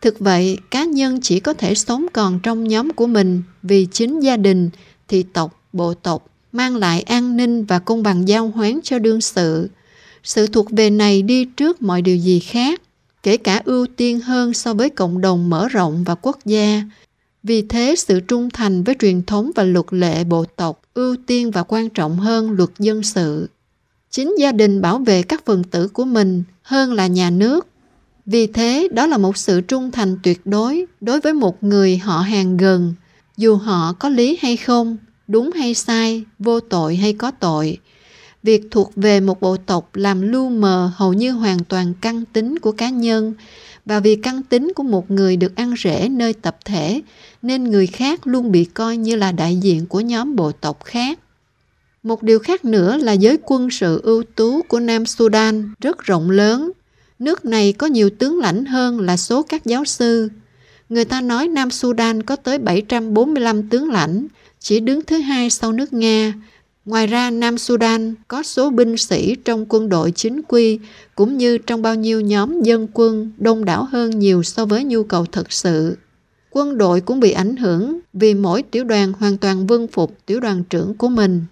Thực 0.01 0.19
vậy, 0.19 0.59
cá 0.71 0.85
nhân 0.85 1.21
chỉ 1.23 1.41
có 1.41 1.55
thể 1.55 1.75
sống 1.75 2.07
còn 2.13 2.41
trong 2.43 2.69
nhóm 2.69 2.93
của 2.93 3.07
mình 3.07 3.43
vì 3.63 3.87
chính 3.93 4.21
gia 4.21 4.37
đình, 4.37 4.71
thị 5.09 5.23
tộc, 5.23 5.63
bộ 5.73 5.95
tộc 5.95 6.27
mang 6.53 6.77
lại 6.77 7.03
an 7.03 7.37
ninh 7.37 7.65
và 7.65 7.79
công 7.79 8.03
bằng 8.03 8.29
giao 8.29 8.49
hoán 8.49 8.81
cho 8.83 8.99
đương 8.99 9.21
sự. 9.21 9.69
Sự 10.23 10.47
thuộc 10.47 10.71
về 10.71 10.91
này 10.91 11.23
đi 11.23 11.45
trước 11.45 11.83
mọi 11.83 12.03
điều 12.03 12.17
gì 12.17 12.39
khác, 12.39 12.83
kể 13.23 13.37
cả 13.37 13.63
ưu 13.65 13.87
tiên 13.97 14.21
hơn 14.21 14.55
so 14.55 14.75
với 14.75 14.91
cộng 14.91 15.21
đồng 15.21 15.51
mở 15.51 15.69
rộng 15.69 16.05
và 16.05 16.15
quốc 16.15 16.39
gia. 16.45 16.83
Vì 17.43 17.63
thế, 17.63 17.95
sự 17.99 18.21
trung 18.21 18.51
thành 18.51 18.85
với 18.85 18.97
truyền 19.01 19.23
thống 19.23 19.51
và 19.55 19.63
luật 19.63 19.87
lệ 19.91 20.25
bộ 20.25 20.45
tộc 20.45 20.83
ưu 20.95 21.17
tiên 21.27 21.51
và 21.51 21.63
quan 21.63 21.89
trọng 21.89 22.17
hơn 22.17 22.51
luật 22.51 22.71
dân 22.79 23.03
sự. 23.03 23.49
Chính 24.11 24.35
gia 24.39 24.53
đình 24.53 24.81
bảo 24.81 24.99
vệ 24.99 25.23
các 25.23 25.45
phần 25.45 25.65
tử 25.65 25.89
của 25.89 26.05
mình 26.05 26.43
hơn 26.63 26.93
là 26.93 27.07
nhà 27.07 27.31
nước. 27.31 27.67
Vì 28.27 28.47
thế 28.47 28.89
đó 28.93 29.07
là 29.07 29.19
một 29.19 29.37
sự 29.37 29.61
trung 29.61 29.91
thành 29.91 30.19
tuyệt 30.23 30.41
đối 30.45 30.87
đối 31.01 31.21
với 31.21 31.33
một 31.33 31.63
người 31.63 31.97
họ 31.97 32.19
hàng 32.19 32.57
gần 32.57 32.95
dù 33.37 33.57
họ 33.57 33.93
có 33.93 34.09
lý 34.09 34.39
hay 34.41 34.57
không 34.57 34.97
đúng 35.29 35.51
hay 35.53 35.75
sai 35.75 36.25
vô 36.39 36.61
tội 36.61 36.97
hay 36.97 37.13
có 37.13 37.31
tội 37.31 37.79
việc 38.43 38.63
thuộc 38.71 38.93
về 38.97 39.21
một 39.21 39.41
bộ 39.41 39.57
tộc 39.57 39.97
làm 39.97 40.23
lu 40.23 40.49
mờ 40.49 40.93
hầu 40.97 41.13
như 41.13 41.33
hoàn 41.33 41.65
toàn 41.65 41.95
căn 42.01 42.25
tính 42.33 42.59
của 42.59 42.73
cá 42.73 42.89
nhân 42.89 43.35
và 43.87 44.01
vì 44.01 44.17
căn 44.17 44.43
tính 44.43 44.73
của 44.77 44.83
một 44.83 45.11
người 45.11 45.37
được 45.37 45.57
ăn 45.57 45.75
rễ 45.79 46.09
nơi 46.09 46.33
tập 46.33 46.57
thể 46.65 47.03
nên 47.43 47.65
người 47.65 47.87
khác 47.87 48.27
luôn 48.27 48.53
bị 48.53 48.65
coi 48.65 48.97
như 48.97 49.17
là 49.17 49.33
đại 49.33 49.57
diện 49.57 49.87
của 49.87 50.01
nhóm 50.01 50.37
bộ 50.37 50.53
tộc 50.53 50.85
khác 50.85 51.19
một 52.03 52.23
điều 52.23 52.39
khác 52.39 52.65
nữa 52.65 52.97
là 52.97 53.13
giới 53.13 53.39
quân 53.43 53.71
sự 53.71 54.01
ưu 54.03 54.23
tú 54.23 54.63
của 54.63 54.81
Nam 54.81 55.07
Sudan 55.07 55.71
rất 55.81 55.99
rộng 55.99 56.31
lớn. 56.31 56.71
Nước 57.19 57.45
này 57.45 57.73
có 57.73 57.87
nhiều 57.87 58.11
tướng 58.11 58.39
lãnh 58.39 58.65
hơn 58.65 59.01
là 59.01 59.17
số 59.17 59.43
các 59.43 59.65
giáo 59.65 59.85
sư. 59.85 60.29
Người 60.89 61.05
ta 61.05 61.21
nói 61.21 61.49
Nam 61.49 61.71
Sudan 61.71 62.23
có 62.23 62.37
tới 62.37 62.59
745 62.59 63.69
tướng 63.69 63.91
lãnh, 63.91 64.27
chỉ 64.61 64.81
đứng 64.81 65.03
thứ 65.03 65.19
hai 65.19 65.51
sau 65.51 65.73
nước 65.73 65.93
Nga. 65.93 66.33
Ngoài 66.85 67.07
ra, 67.07 67.31
Nam 67.31 67.59
Sudan 67.59 68.15
có 68.29 68.43
số 68.43 68.71
binh 68.71 68.97
sĩ 68.97 69.37
trong 69.45 69.67
quân 69.69 69.89
đội 69.89 70.11
chính 70.11 70.43
quy 70.49 70.79
cũng 71.15 71.39
như 71.39 71.59
trong 71.59 71.83
bao 71.83 71.95
nhiêu 71.95 72.21
nhóm 72.21 72.63
dân 72.63 72.89
quân 72.95 73.33
đông 73.39 73.65
đảo 73.65 73.85
hơn 73.85 74.19
nhiều 74.19 74.43
so 74.43 74.67
với 74.67 74.85
nhu 74.85 75.03
cầu 75.03 75.27
thật 75.33 75.53
sự. 75.53 75.97
Quân 76.51 76.79
đội 76.79 77.01
cũng 77.01 77.21
bị 77.21 77.33
ảnh 77.33 77.57
hưởng 77.57 77.99
vì 78.13 78.35
mỗi 78.35 78.63
tiểu 78.63 78.85
đoàn 78.85 79.13
hoàn 79.13 79.39
toàn 79.39 79.67
vân 79.67 79.87
phục 79.87 80.17
tiểu 80.27 80.41
đoàn 80.41 80.65
trưởng 80.71 80.95
của 80.95 81.09
mình. 81.09 81.45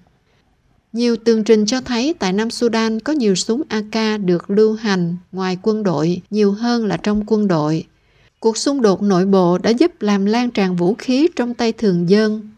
Nhiều 0.93 1.17
tường 1.17 1.45
trình 1.45 1.67
cho 1.67 1.81
thấy 1.81 2.15
tại 2.19 2.33
Nam 2.33 2.51
Sudan 2.51 3.01
có 3.01 3.13
nhiều 3.13 3.35
súng 3.35 3.63
AK 3.69 4.21
được 4.25 4.51
lưu 4.51 4.75
hành 4.75 5.17
ngoài 5.33 5.59
quân 5.63 5.83
đội 5.83 6.23
nhiều 6.31 6.53
hơn 6.53 6.87
là 6.87 6.97
trong 6.97 7.23
quân 7.27 7.49
đội. 7.49 7.85
Cuộc 8.41 8.57
xung 8.57 8.83
đột 8.83 9.03
nội 9.03 9.27
bộ 9.27 9.59
đã 9.59 9.71
giúp 9.71 10.03
làm 10.03 10.27
lan 10.27 10.51
tràn 10.51 10.77
vũ 10.77 10.95
khí 10.95 11.29
trong 11.37 11.55
tay 11.55 11.73
thường 11.73 12.09
dân. 12.09 12.50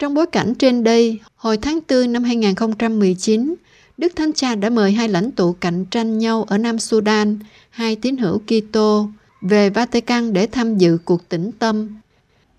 Trong 0.00 0.14
bối 0.14 0.26
cảnh 0.26 0.54
trên 0.54 0.84
đây, 0.84 1.18
hồi 1.36 1.56
tháng 1.56 1.80
4 1.88 2.12
năm 2.12 2.24
2019, 2.24 3.54
Đức 3.98 4.12
Thánh 4.16 4.32
Cha 4.32 4.54
đã 4.54 4.70
mời 4.70 4.92
hai 4.92 5.08
lãnh 5.08 5.30
tụ 5.30 5.52
cạnh 5.52 5.84
tranh 5.84 6.18
nhau 6.18 6.44
ở 6.48 6.58
Nam 6.58 6.78
Sudan, 6.78 7.38
hai 7.70 7.96
tín 7.96 8.16
hữu 8.16 8.38
Kitô, 8.38 9.08
về 9.40 9.70
Vatican 9.70 10.32
để 10.32 10.46
tham 10.46 10.78
dự 10.78 10.98
cuộc 11.04 11.28
tĩnh 11.28 11.50
tâm. 11.58 11.88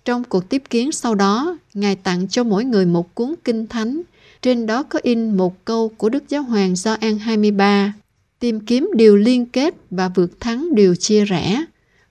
Trong 0.04 0.24
cuộc 0.24 0.48
tiếp 0.48 0.62
kiến 0.70 0.92
sau 0.92 1.14
đó, 1.14 1.58
Ngài 1.74 1.96
tặng 1.96 2.28
cho 2.28 2.44
mỗi 2.44 2.64
người 2.64 2.86
một 2.86 3.14
cuốn 3.14 3.34
kinh 3.44 3.66
thánh, 3.66 4.02
trên 4.42 4.66
đó 4.66 4.82
có 4.82 5.00
in 5.02 5.36
một 5.36 5.64
câu 5.64 5.88
của 5.88 6.08
Đức 6.08 6.24
Giáo 6.28 6.42
Hoàng 6.42 6.76
Gioan 6.76 7.18
23, 7.18 7.92
tìm 8.38 8.60
kiếm 8.60 8.90
điều 8.94 9.16
liên 9.16 9.46
kết 9.46 9.74
và 9.90 10.08
vượt 10.08 10.40
thắng 10.40 10.74
điều 10.74 10.94
chia 10.94 11.24
rẽ. 11.24 11.64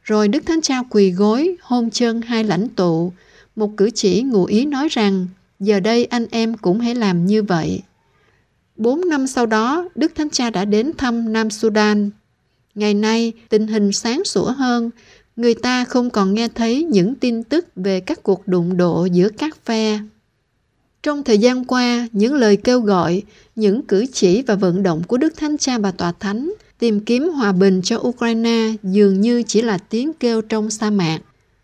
Rồi 0.04 0.28
Đức 0.28 0.46
Thánh 0.46 0.62
Cha 0.62 0.84
quỳ 0.90 1.12
gối, 1.12 1.56
hôn 1.62 1.90
chân 1.90 2.22
hai 2.22 2.44
lãnh 2.44 2.70
tụ, 2.70 3.12
một 3.56 3.78
cử 3.78 3.90
chỉ 3.90 4.22
ngụ 4.22 4.46
ý 4.46 4.66
nói 4.66 4.88
rằng 4.92 5.28
giờ 5.60 5.80
đây 5.80 6.06
anh 6.06 6.28
em 6.32 6.58
cũng 6.58 6.80
hãy 6.80 6.96
làm 6.96 7.26
như 7.26 7.44
vậy. 7.44 7.82
Bốn 8.76 9.10
năm 9.10 9.28
sau 9.28 9.46
đó, 9.46 9.90
Đức 9.96 10.12
Thánh 10.16 10.30
Cha 10.30 10.50
đã 10.50 10.66
đến 10.66 10.92
thăm 10.98 11.34
Nam 11.34 11.50
Sudan. 11.50 12.10
Ngày 12.76 12.94
nay, 12.94 13.34
tình 13.50 13.68
hình 13.68 13.92
sáng 13.92 14.24
sủa 14.24 14.52
hơn, 14.52 14.90
người 15.36 15.54
ta 15.54 15.86
không 15.86 16.10
còn 16.10 16.34
nghe 16.34 16.48
thấy 16.48 16.84
những 16.84 17.16
tin 17.16 17.44
tức 17.44 17.68
về 17.76 18.00
các 18.00 18.24
cuộc 18.24 18.48
đụng 18.48 18.78
độ 18.78 19.06
giữa 19.06 19.30
các 19.30 19.58
phe. 19.66 20.00
Trong 21.04 21.24
thời 21.24 21.38
gian 21.38 21.66
qua, 21.66 22.08
những 22.12 22.34
lời 22.34 22.58
kêu 22.58 22.80
gọi, 22.80 23.22
những 23.56 23.82
cử 23.82 24.06
chỉ 24.14 24.42
và 24.42 24.56
vận 24.56 24.84
động 24.84 25.04
của 25.08 25.18
Đức 25.18 25.34
Thánh 25.38 25.58
Cha 25.58 25.78
và 25.78 25.92
Tòa 25.92 26.12
Thánh 26.20 26.54
tìm 26.80 27.00
kiếm 27.00 27.30
hòa 27.30 27.52
bình 27.52 27.82
cho 27.84 27.98
Ukraine 27.98 28.74
dường 28.84 29.22
như 29.22 29.44
chỉ 29.48 29.62
là 29.62 29.78
tiếng 29.78 30.14
kêu 30.14 30.42
trong 30.42 30.70
sa 30.70 30.90
mạc. 30.90 31.20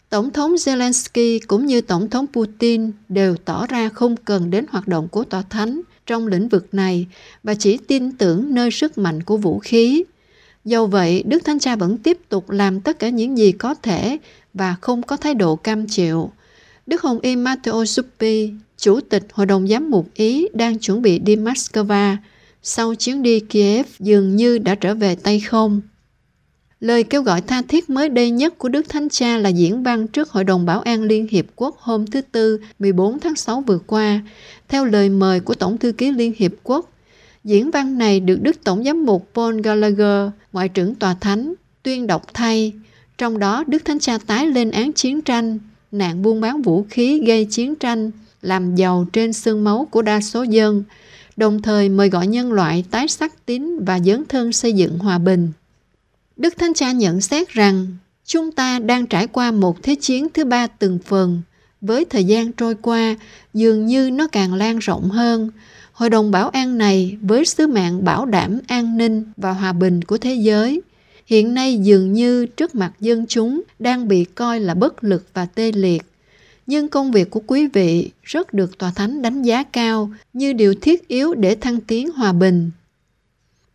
Tổng 0.10 0.32
thống 0.32 0.56
Zelensky 0.56 1.40
cũng 1.48 1.66
như 1.66 1.82
Tổng 1.82 2.10
thống 2.10 2.26
Putin 2.34 2.92
đều 3.10 3.36
tỏ 3.46 3.68
ra 3.68 3.90
không 3.90 4.16
cần 4.18 4.50
đến 4.50 4.66
hoạt 4.70 4.88
động 4.88 5.08
của 5.08 5.24
Tòa 5.24 5.42
Thánh 5.42 5.82
trong 6.06 6.28
lĩnh 6.28 6.50
vực 6.50 6.74
này 6.74 7.08
và 7.44 7.56
chỉ 7.56 7.78
tin 7.78 8.12
tưởng 8.12 8.54
nơi 8.54 8.72
sức 8.72 8.98
mạnh 8.98 9.24
của 9.24 9.38
vũ 9.38 9.60
khí. 9.60 10.04
Dầu 10.66 10.88
vậy, 10.88 11.24
Đức 11.26 11.46
Thánh 11.46 11.60
Cha 11.60 11.76
vẫn 11.76 11.98
tiếp 11.98 12.18
tục 12.30 12.50
làm 12.50 12.82
tất 12.82 13.00
cả 13.00 13.10
những 13.10 13.38
gì 13.38 13.52
có 13.52 13.74
thể 13.74 14.18
và 14.54 14.76
không 14.82 15.04
có 15.04 15.18
thái 15.18 15.34
độ 15.34 15.56
cam 15.56 15.88
chịu. 15.88 16.32
Đức 16.86 17.02
Hồng 17.02 17.20
Y 17.22 17.36
Matteo 17.36 17.84
Zuppi, 17.84 18.58
Chủ 18.78 19.00
tịch 19.02 19.28
Hội 19.34 19.46
đồng 19.46 19.68
Giám 19.68 19.90
mục 19.90 20.10
Ý 20.14 20.48
đang 20.54 20.80
chuẩn 20.80 21.02
bị 21.02 21.20
đi 21.20 21.36
Moscow 21.36 22.16
sau 22.64 22.96
chuyến 22.96 23.22
đi 23.22 23.40
Kiev 23.40 23.86
dường 24.00 24.36
như 24.36 24.58
đã 24.58 24.76
trở 24.76 24.96
về 24.96 25.16
tay 25.16 25.40
không. 25.40 25.82
Lời 26.80 27.04
kêu 27.04 27.22
gọi 27.22 27.42
tha 27.42 27.62
thiết 27.62 27.90
mới 27.90 28.10
đây 28.10 28.32
nhất 28.32 28.58
của 28.58 28.70
Đức 28.70 28.90
Thánh 28.90 29.10
Cha 29.10 29.38
là 29.38 29.50
diễn 29.50 29.84
văn 29.84 30.08
trước 30.08 30.30
Hội 30.30 30.44
đồng 30.44 30.66
Bảo 30.66 30.82
an 30.82 31.04
Liên 31.04 31.28
Hiệp 31.32 31.46
Quốc 31.56 31.78
hôm 31.80 32.08
thứ 32.08 32.22
Tư 32.22 32.60
14 32.80 33.20
tháng 33.20 33.36
6 33.36 33.62
vừa 33.62 33.80
qua, 33.80 34.22
theo 34.68 34.86
lời 34.86 35.10
mời 35.10 35.40
của 35.40 35.54
Tổng 35.54 35.78
thư 35.78 35.92
ký 35.92 36.12
Liên 36.12 36.34
Hiệp 36.38 36.52
Quốc. 36.64 36.90
Diễn 37.44 37.72
văn 37.72 37.98
này 37.98 38.20
được 38.20 38.42
Đức 38.42 38.64
Tổng 38.64 38.84
giám 38.84 39.06
mục 39.06 39.30
Paul 39.34 39.62
Gallagher, 39.62 40.32
Ngoại 40.54 40.70
trưởng 40.70 40.96
Tòa 40.96 41.14
Thánh, 41.14 41.54
tuyên 41.84 42.08
đọc 42.08 42.34
thay. 42.34 42.74
Trong 43.18 43.40
đó, 43.40 43.64
Đức 43.68 43.86
Thánh 43.86 44.00
Cha 44.00 44.18
tái 44.18 44.48
lên 44.48 44.72
án 44.72 44.94
chiến 44.94 45.22
tranh, 45.22 45.60
nạn 45.92 46.22
buôn 46.22 46.42
bán 46.42 46.62
vũ 46.62 46.86
khí 46.90 47.22
gây 47.26 47.46
chiến 47.46 47.76
tranh, 47.76 48.12
làm 48.42 48.76
giàu 48.76 49.06
trên 49.14 49.34
xương 49.34 49.64
máu 49.64 49.88
của 49.92 50.02
đa 50.02 50.22
số 50.22 50.44
dân, 50.44 50.84
đồng 51.38 51.62
thời 51.62 51.90
mời 51.90 52.10
gọi 52.10 52.28
nhân 52.28 52.54
loại 52.54 52.84
tái 52.92 53.08
sắc 53.08 53.46
tín 53.46 53.86
và 53.86 54.00
dấn 54.00 54.26
thân 54.26 54.52
xây 54.52 54.74
dựng 54.74 55.00
hòa 55.00 55.18
bình. 55.18 55.52
Đức 56.38 56.58
Thánh 56.58 56.74
Cha 56.74 56.92
nhận 56.92 57.22
xét 57.22 57.50
rằng 57.50 57.88
chúng 58.26 58.52
ta 58.52 58.80
đang 58.80 59.08
trải 59.08 59.28
qua 59.28 59.52
một 59.52 59.84
thế 59.84 59.96
chiến 59.96 60.28
thứ 60.34 60.46
ba 60.46 60.68
từng 60.68 61.00
phần. 61.06 61.42
Với 61.82 62.06
thời 62.06 62.24
gian 62.24 62.52
trôi 62.52 62.76
qua, 62.76 63.16
dường 63.54 63.86
như 63.86 64.10
nó 64.12 64.28
càng 64.28 64.54
lan 64.54 64.80
rộng 64.80 65.10
hơn. 65.10 65.50
Hội 65.92 66.10
đồng 66.10 66.32
bảo 66.32 66.50
an 66.50 66.78
này 66.78 67.18
với 67.22 67.46
sứ 67.46 67.68
mạng 67.68 68.04
bảo 68.04 68.26
đảm 68.26 68.60
an 68.68 68.98
ninh 68.98 69.24
và 69.38 69.52
hòa 69.52 69.74
bình 69.74 70.02
của 70.02 70.18
thế 70.18 70.34
giới, 70.34 70.82
hiện 71.26 71.54
nay 71.54 71.78
dường 71.78 72.14
như 72.14 72.46
trước 72.46 72.76
mặt 72.76 72.92
dân 73.00 73.26
chúng 73.28 73.62
đang 73.80 74.08
bị 74.08 74.26
coi 74.26 74.60
là 74.60 74.74
bất 74.74 75.04
lực 75.04 75.26
và 75.34 75.46
tê 75.46 75.72
liệt. 75.72 76.04
Nhưng 76.68 76.90
công 76.90 77.12
việc 77.12 77.30
của 77.30 77.42
quý 77.48 77.68
vị 77.68 78.12
rất 78.24 78.54
được 78.54 78.78
Tòa 78.78 78.92
Thánh 78.96 79.22
đánh 79.22 79.42
giá 79.42 79.64
cao 79.64 80.12
như 80.34 80.54
điều 80.54 80.74
thiết 80.82 81.08
yếu 81.08 81.34
để 81.34 81.56
thăng 81.56 81.82
tiến 81.82 82.12
hòa 82.12 82.34
bình. 82.34 82.72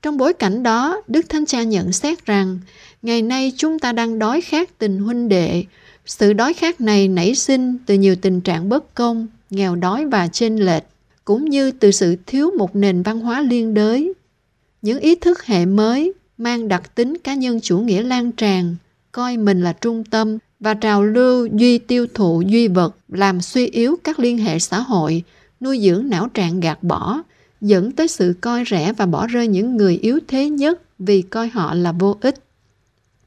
Trong 0.02 0.16
bối 0.16 0.32
cảnh 0.32 0.62
đó, 0.62 1.02
Đức 1.08 1.28
Thánh 1.28 1.46
Cha 1.46 1.62
nhận 1.62 1.92
xét 1.92 2.26
rằng 2.26 2.58
ngày 3.02 3.22
nay 3.22 3.52
chúng 3.56 3.78
ta 3.78 3.92
đang 3.92 4.18
đói 4.18 4.40
khát 4.40 4.78
tình 4.78 4.98
huynh 4.98 5.28
đệ. 5.28 5.64
Sự 6.06 6.32
đói 6.32 6.54
khát 6.54 6.80
này 6.80 7.08
nảy 7.08 7.34
sinh 7.34 7.78
từ 7.86 7.94
nhiều 7.94 8.16
tình 8.16 8.40
trạng 8.40 8.68
bất 8.68 8.94
công, 8.94 9.26
nghèo 9.50 9.76
đói 9.76 10.06
và 10.06 10.28
chênh 10.28 10.56
lệch, 10.56 10.82
cũng 11.24 11.44
như 11.44 11.70
từ 11.70 11.90
sự 11.90 12.16
thiếu 12.26 12.50
một 12.58 12.76
nền 12.76 13.02
văn 13.02 13.20
hóa 13.20 13.40
liên 13.40 13.74
đới. 13.74 14.12
Những 14.82 15.00
ý 15.00 15.14
thức 15.14 15.44
hệ 15.44 15.66
mới 15.66 16.12
mang 16.38 16.68
đặc 16.68 16.94
tính 16.94 17.18
cá 17.24 17.34
nhân 17.34 17.60
chủ 17.60 17.78
nghĩa 17.78 18.02
lan 18.02 18.32
tràn, 18.32 18.76
coi 19.12 19.36
mình 19.36 19.62
là 19.62 19.72
trung 19.72 20.04
tâm 20.04 20.38
và 20.60 20.74
trào 20.74 21.04
lưu 21.04 21.46
duy 21.46 21.78
tiêu 21.78 22.06
thụ 22.14 22.42
duy 22.46 22.68
vật 22.68 22.96
làm 23.08 23.40
suy 23.40 23.66
yếu 23.66 23.96
các 24.04 24.18
liên 24.18 24.38
hệ 24.38 24.58
xã 24.58 24.80
hội, 24.80 25.22
nuôi 25.60 25.80
dưỡng 25.82 26.10
não 26.10 26.28
trạng 26.28 26.60
gạt 26.60 26.82
bỏ, 26.82 27.22
dẫn 27.62 27.92
tới 27.92 28.08
sự 28.08 28.34
coi 28.40 28.64
rẻ 28.70 28.92
và 28.92 29.06
bỏ 29.06 29.26
rơi 29.26 29.48
những 29.48 29.76
người 29.76 29.98
yếu 30.02 30.18
thế 30.28 30.50
nhất 30.50 30.82
vì 30.98 31.22
coi 31.22 31.48
họ 31.48 31.74
là 31.74 31.92
vô 31.92 32.16
ích. 32.20 32.34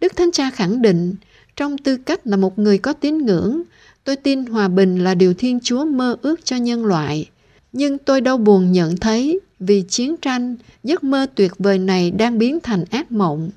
Đức 0.01 0.15
Thánh 0.15 0.31
Cha 0.31 0.49
khẳng 0.49 0.81
định, 0.81 1.15
trong 1.55 1.77
tư 1.77 1.97
cách 1.97 2.27
là 2.27 2.37
một 2.37 2.59
người 2.59 2.77
có 2.77 2.93
tín 2.93 3.17
ngưỡng, 3.17 3.61
tôi 4.03 4.15
tin 4.15 4.45
hòa 4.45 4.67
bình 4.67 5.03
là 5.03 5.15
điều 5.15 5.33
Thiên 5.33 5.59
Chúa 5.59 5.85
mơ 5.85 6.15
ước 6.21 6.45
cho 6.45 6.55
nhân 6.55 6.85
loại. 6.85 7.29
Nhưng 7.73 7.97
tôi 7.97 8.21
đau 8.21 8.37
buồn 8.37 8.71
nhận 8.71 8.97
thấy 8.97 9.39
vì 9.59 9.83
chiến 9.89 10.15
tranh, 10.17 10.55
giấc 10.83 11.03
mơ 11.03 11.25
tuyệt 11.35 11.51
vời 11.59 11.79
này 11.79 12.11
đang 12.11 12.37
biến 12.37 12.59
thành 12.63 12.85
ác 12.89 13.11
mộng. 13.11 13.49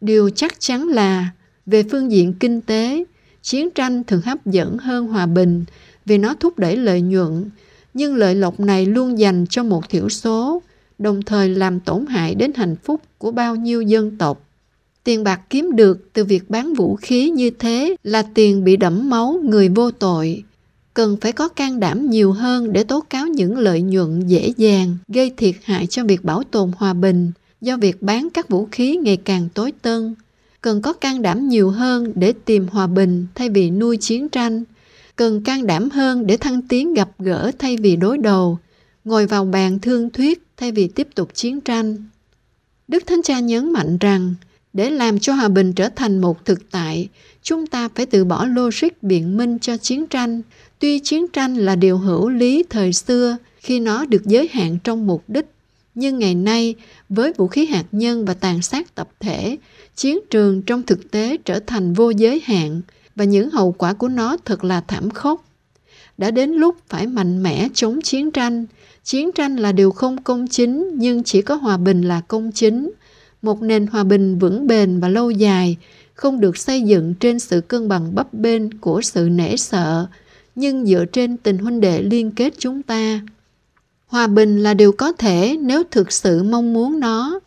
Điều 0.00 0.30
chắc 0.30 0.60
chắn 0.60 0.88
là, 0.88 1.30
về 1.66 1.82
phương 1.90 2.12
diện 2.12 2.34
kinh 2.40 2.60
tế, 2.60 3.04
chiến 3.42 3.70
tranh 3.70 4.04
thường 4.04 4.20
hấp 4.24 4.46
dẫn 4.46 4.78
hơn 4.78 5.06
hòa 5.06 5.26
bình 5.26 5.64
vì 6.04 6.18
nó 6.18 6.34
thúc 6.34 6.58
đẩy 6.58 6.76
lợi 6.76 7.00
nhuận, 7.00 7.50
nhưng 7.94 8.16
lợi 8.16 8.34
lộc 8.34 8.60
này 8.60 8.86
luôn 8.86 9.18
dành 9.18 9.44
cho 9.50 9.64
một 9.64 9.88
thiểu 9.88 10.08
số, 10.08 10.62
đồng 10.98 11.22
thời 11.22 11.48
làm 11.48 11.80
tổn 11.80 12.06
hại 12.06 12.34
đến 12.34 12.52
hạnh 12.54 12.76
phúc 12.84 13.00
của 13.18 13.30
bao 13.30 13.56
nhiêu 13.56 13.82
dân 13.82 14.18
tộc. 14.18 14.48
Tiền 15.04 15.24
bạc 15.24 15.40
kiếm 15.50 15.70
được 15.76 16.12
từ 16.12 16.24
việc 16.24 16.50
bán 16.50 16.74
vũ 16.74 16.96
khí 16.96 17.30
như 17.30 17.50
thế 17.50 17.96
là 18.02 18.22
tiền 18.22 18.64
bị 18.64 18.76
đẫm 18.76 19.10
máu 19.10 19.40
người 19.44 19.68
vô 19.68 19.90
tội. 19.90 20.42
Cần 20.94 21.16
phải 21.20 21.32
có 21.32 21.48
can 21.48 21.80
đảm 21.80 22.10
nhiều 22.10 22.32
hơn 22.32 22.72
để 22.72 22.84
tố 22.84 23.00
cáo 23.10 23.26
những 23.26 23.58
lợi 23.58 23.82
nhuận 23.82 24.26
dễ 24.26 24.52
dàng 24.56 24.96
gây 25.08 25.30
thiệt 25.36 25.54
hại 25.64 25.86
cho 25.86 26.04
việc 26.04 26.24
bảo 26.24 26.42
tồn 26.50 26.70
hòa 26.76 26.92
bình 26.92 27.32
do 27.60 27.76
việc 27.76 28.02
bán 28.02 28.28
các 28.34 28.48
vũ 28.48 28.68
khí 28.72 28.96
ngày 28.96 29.16
càng 29.16 29.48
tối 29.54 29.72
tân. 29.82 30.14
Cần 30.60 30.82
có 30.82 30.92
can 30.92 31.22
đảm 31.22 31.48
nhiều 31.48 31.70
hơn 31.70 32.12
để 32.14 32.32
tìm 32.44 32.66
hòa 32.70 32.86
bình 32.86 33.26
thay 33.34 33.48
vì 33.48 33.70
nuôi 33.70 33.96
chiến 33.96 34.28
tranh 34.28 34.64
cần 35.16 35.42
can 35.42 35.66
đảm 35.66 35.90
hơn 35.90 36.26
để 36.26 36.36
thăng 36.36 36.62
tiến 36.62 36.94
gặp 36.94 37.10
gỡ 37.18 37.50
thay 37.58 37.76
vì 37.76 37.96
đối 37.96 38.18
đầu, 38.18 38.58
ngồi 39.04 39.26
vào 39.26 39.44
bàn 39.44 39.78
thương 39.78 40.10
thuyết 40.10 40.42
thay 40.56 40.72
vì 40.72 40.88
tiếp 40.88 41.08
tục 41.14 41.34
chiến 41.34 41.60
tranh. 41.60 41.96
Đức 42.88 43.06
Thánh 43.06 43.22
Cha 43.22 43.40
nhấn 43.40 43.72
mạnh 43.72 43.98
rằng, 43.98 44.34
để 44.72 44.90
làm 44.90 45.18
cho 45.18 45.32
hòa 45.32 45.48
bình 45.48 45.72
trở 45.72 45.88
thành 45.88 46.20
một 46.20 46.44
thực 46.44 46.70
tại, 46.70 47.08
chúng 47.42 47.66
ta 47.66 47.88
phải 47.94 48.06
từ 48.06 48.24
bỏ 48.24 48.46
logic 48.46 49.02
biện 49.02 49.36
minh 49.36 49.58
cho 49.58 49.76
chiến 49.76 50.06
tranh. 50.06 50.42
Tuy 50.78 50.98
chiến 50.98 51.28
tranh 51.28 51.56
là 51.56 51.76
điều 51.76 51.98
hữu 51.98 52.28
lý 52.28 52.64
thời 52.70 52.92
xưa 52.92 53.36
khi 53.58 53.80
nó 53.80 54.04
được 54.04 54.24
giới 54.24 54.48
hạn 54.52 54.78
trong 54.84 55.06
mục 55.06 55.24
đích, 55.28 55.46
nhưng 55.94 56.18
ngày 56.18 56.34
nay 56.34 56.74
với 57.08 57.32
vũ 57.32 57.46
khí 57.46 57.66
hạt 57.66 57.84
nhân 57.92 58.24
và 58.24 58.34
tàn 58.34 58.62
sát 58.62 58.94
tập 58.94 59.08
thể, 59.20 59.56
chiến 59.96 60.18
trường 60.30 60.62
trong 60.62 60.82
thực 60.82 61.10
tế 61.10 61.36
trở 61.44 61.58
thành 61.58 61.92
vô 61.92 62.10
giới 62.10 62.42
hạn, 62.44 62.80
và 63.16 63.24
những 63.24 63.50
hậu 63.50 63.72
quả 63.72 63.92
của 63.92 64.08
nó 64.08 64.36
thật 64.44 64.64
là 64.64 64.80
thảm 64.80 65.10
khốc. 65.10 65.44
Đã 66.18 66.30
đến 66.30 66.50
lúc 66.50 66.76
phải 66.88 67.06
mạnh 67.06 67.42
mẽ 67.42 67.68
chống 67.74 68.00
chiến 68.02 68.30
tranh. 68.30 68.66
Chiến 69.04 69.32
tranh 69.32 69.56
là 69.56 69.72
điều 69.72 69.90
không 69.90 70.22
công 70.22 70.46
chính, 70.46 70.90
nhưng 70.94 71.22
chỉ 71.22 71.42
có 71.42 71.54
hòa 71.54 71.76
bình 71.76 72.02
là 72.02 72.20
công 72.20 72.52
chính. 72.52 72.90
Một 73.42 73.62
nền 73.62 73.86
hòa 73.86 74.04
bình 74.04 74.38
vững 74.38 74.66
bền 74.66 75.00
và 75.00 75.08
lâu 75.08 75.30
dài, 75.30 75.76
không 76.14 76.40
được 76.40 76.56
xây 76.56 76.82
dựng 76.82 77.14
trên 77.14 77.38
sự 77.38 77.60
cân 77.60 77.88
bằng 77.88 78.14
bấp 78.14 78.34
bênh 78.34 78.78
của 78.78 79.02
sự 79.02 79.28
nể 79.28 79.56
sợ, 79.56 80.06
nhưng 80.54 80.86
dựa 80.86 81.04
trên 81.04 81.36
tình 81.36 81.58
huynh 81.58 81.80
đệ 81.80 82.02
liên 82.02 82.30
kết 82.30 82.54
chúng 82.58 82.82
ta. 82.82 83.20
Hòa 84.06 84.26
bình 84.26 84.62
là 84.62 84.74
điều 84.74 84.92
có 84.92 85.12
thể 85.12 85.56
nếu 85.60 85.82
thực 85.90 86.12
sự 86.12 86.42
mong 86.42 86.72
muốn 86.72 87.00
nó. 87.00 87.40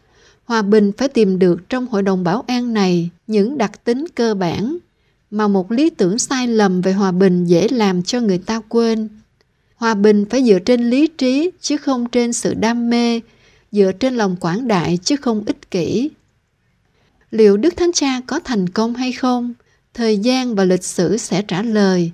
Hòa 0.45 0.62
bình 0.62 0.91
phải 0.97 1.08
tìm 1.08 1.39
được 1.39 1.69
trong 1.69 1.88
Hội 1.88 2.01
đồng 2.01 2.23
Bảo 2.23 2.43
an 2.47 2.73
này 2.73 3.10
những 3.28 3.58
đặc 3.58 3.84
tính 3.84 4.06
cơ 4.15 4.36
bản 4.36 4.78
mà 5.36 5.48
một 5.48 5.71
lý 5.71 5.89
tưởng 5.89 6.19
sai 6.19 6.48
lầm 6.48 6.82
về 6.82 6.93
hòa 6.93 7.12
bình 7.12 7.45
dễ 7.45 7.67
làm 7.67 8.04
cho 8.04 8.19
người 8.21 8.38
ta 8.38 8.62
quên. 8.69 9.10
Hòa 9.76 9.93
bình 9.93 10.26
phải 10.30 10.43
dựa 10.43 10.60
trên 10.60 10.89
lý 10.89 11.08
trí 11.08 11.52
chứ 11.62 11.78
không 11.78 12.10
trên 12.10 12.34
sự 12.34 12.54
đam 12.54 12.89
mê, 12.89 13.21
dựa 13.71 13.91
trên 13.91 14.15
lòng 14.15 14.36
quảng 14.39 14.67
đại 14.67 15.00
chứ 15.04 15.15
không 15.15 15.43
ích 15.45 15.71
kỷ. 15.71 16.10
Liệu 17.32 17.58
Đức 17.58 17.78
Thánh 17.78 17.91
Cha 17.93 18.21
có 18.28 18.39
thành 18.39 18.69
công 18.69 18.93
hay 18.93 19.12
không? 19.12 19.54
Thời 19.93 20.17
gian 20.17 20.56
và 20.56 20.63
lịch 20.63 20.84
sử 20.84 21.17
sẽ 21.17 21.41
trả 21.41 21.62
lời. 21.62 22.12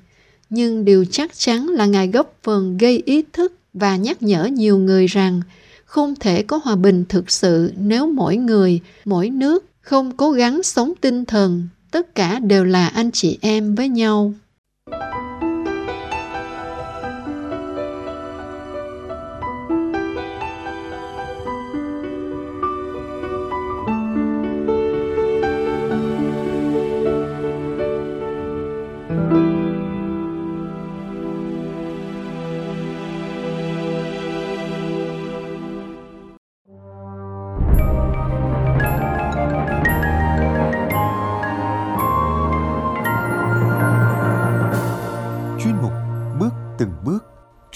nhưng 0.49 0.85
điều 0.85 1.05
chắc 1.11 1.31
chắn 1.37 1.67
là 1.67 1.85
Ngài 1.85 2.07
góp 2.07 2.37
phần 2.43 2.77
gây 2.77 3.03
ý 3.05 3.23
thức 3.33 3.53
và 3.73 3.95
nhắc 3.95 4.23
nhở 4.23 4.45
nhiều 4.45 4.77
người 4.77 5.07
rằng 5.07 5.41
không 5.85 6.15
thể 6.15 6.43
có 6.43 6.59
hòa 6.63 6.75
bình 6.75 7.05
thực 7.09 7.31
sự 7.31 7.71
nếu 7.77 8.07
mỗi 8.07 8.37
người, 8.37 8.79
mỗi 9.05 9.29
nước 9.29 9.65
không 9.81 10.17
cố 10.17 10.31
gắng 10.31 10.63
sống 10.63 10.93
tinh 11.01 11.25
thần, 11.25 11.67
tất 11.91 12.15
cả 12.15 12.39
đều 12.39 12.63
là 12.63 12.87
anh 12.87 13.11
chị 13.11 13.37
em 13.41 13.75
với 13.75 13.89
nhau. 13.89 14.33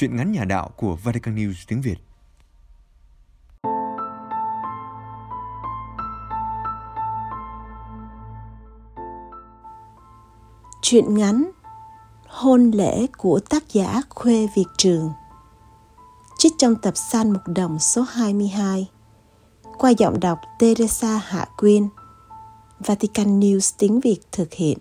Chuyện 0.05 0.15
ngắn 0.15 0.31
nhà 0.31 0.45
đạo 0.45 0.69
của 0.75 0.95
Vatican 1.03 1.35
News 1.35 1.53
tiếng 1.67 1.81
Việt. 1.81 1.95
Chuyện 10.81 11.17
ngắn 11.17 11.51
Hôn 12.27 12.71
lễ 12.71 13.07
của 13.17 13.39
tác 13.49 13.63
giả 13.73 14.01
Khuê 14.09 14.47
Việt 14.55 14.65
Trường 14.77 15.11
Trích 16.37 16.53
trong 16.57 16.75
tập 16.75 16.93
San 16.97 17.31
Mục 17.31 17.41
Đồng 17.55 17.79
số 17.79 18.01
22 18.01 18.89
Qua 19.77 19.89
giọng 19.89 20.19
đọc 20.19 20.39
Teresa 20.59 21.17
Hạ 21.17 21.47
Quyên 21.57 21.87
Vatican 22.79 23.39
News 23.39 23.75
tiếng 23.77 23.99
Việt 23.99 24.19
thực 24.31 24.53
hiện 24.53 24.77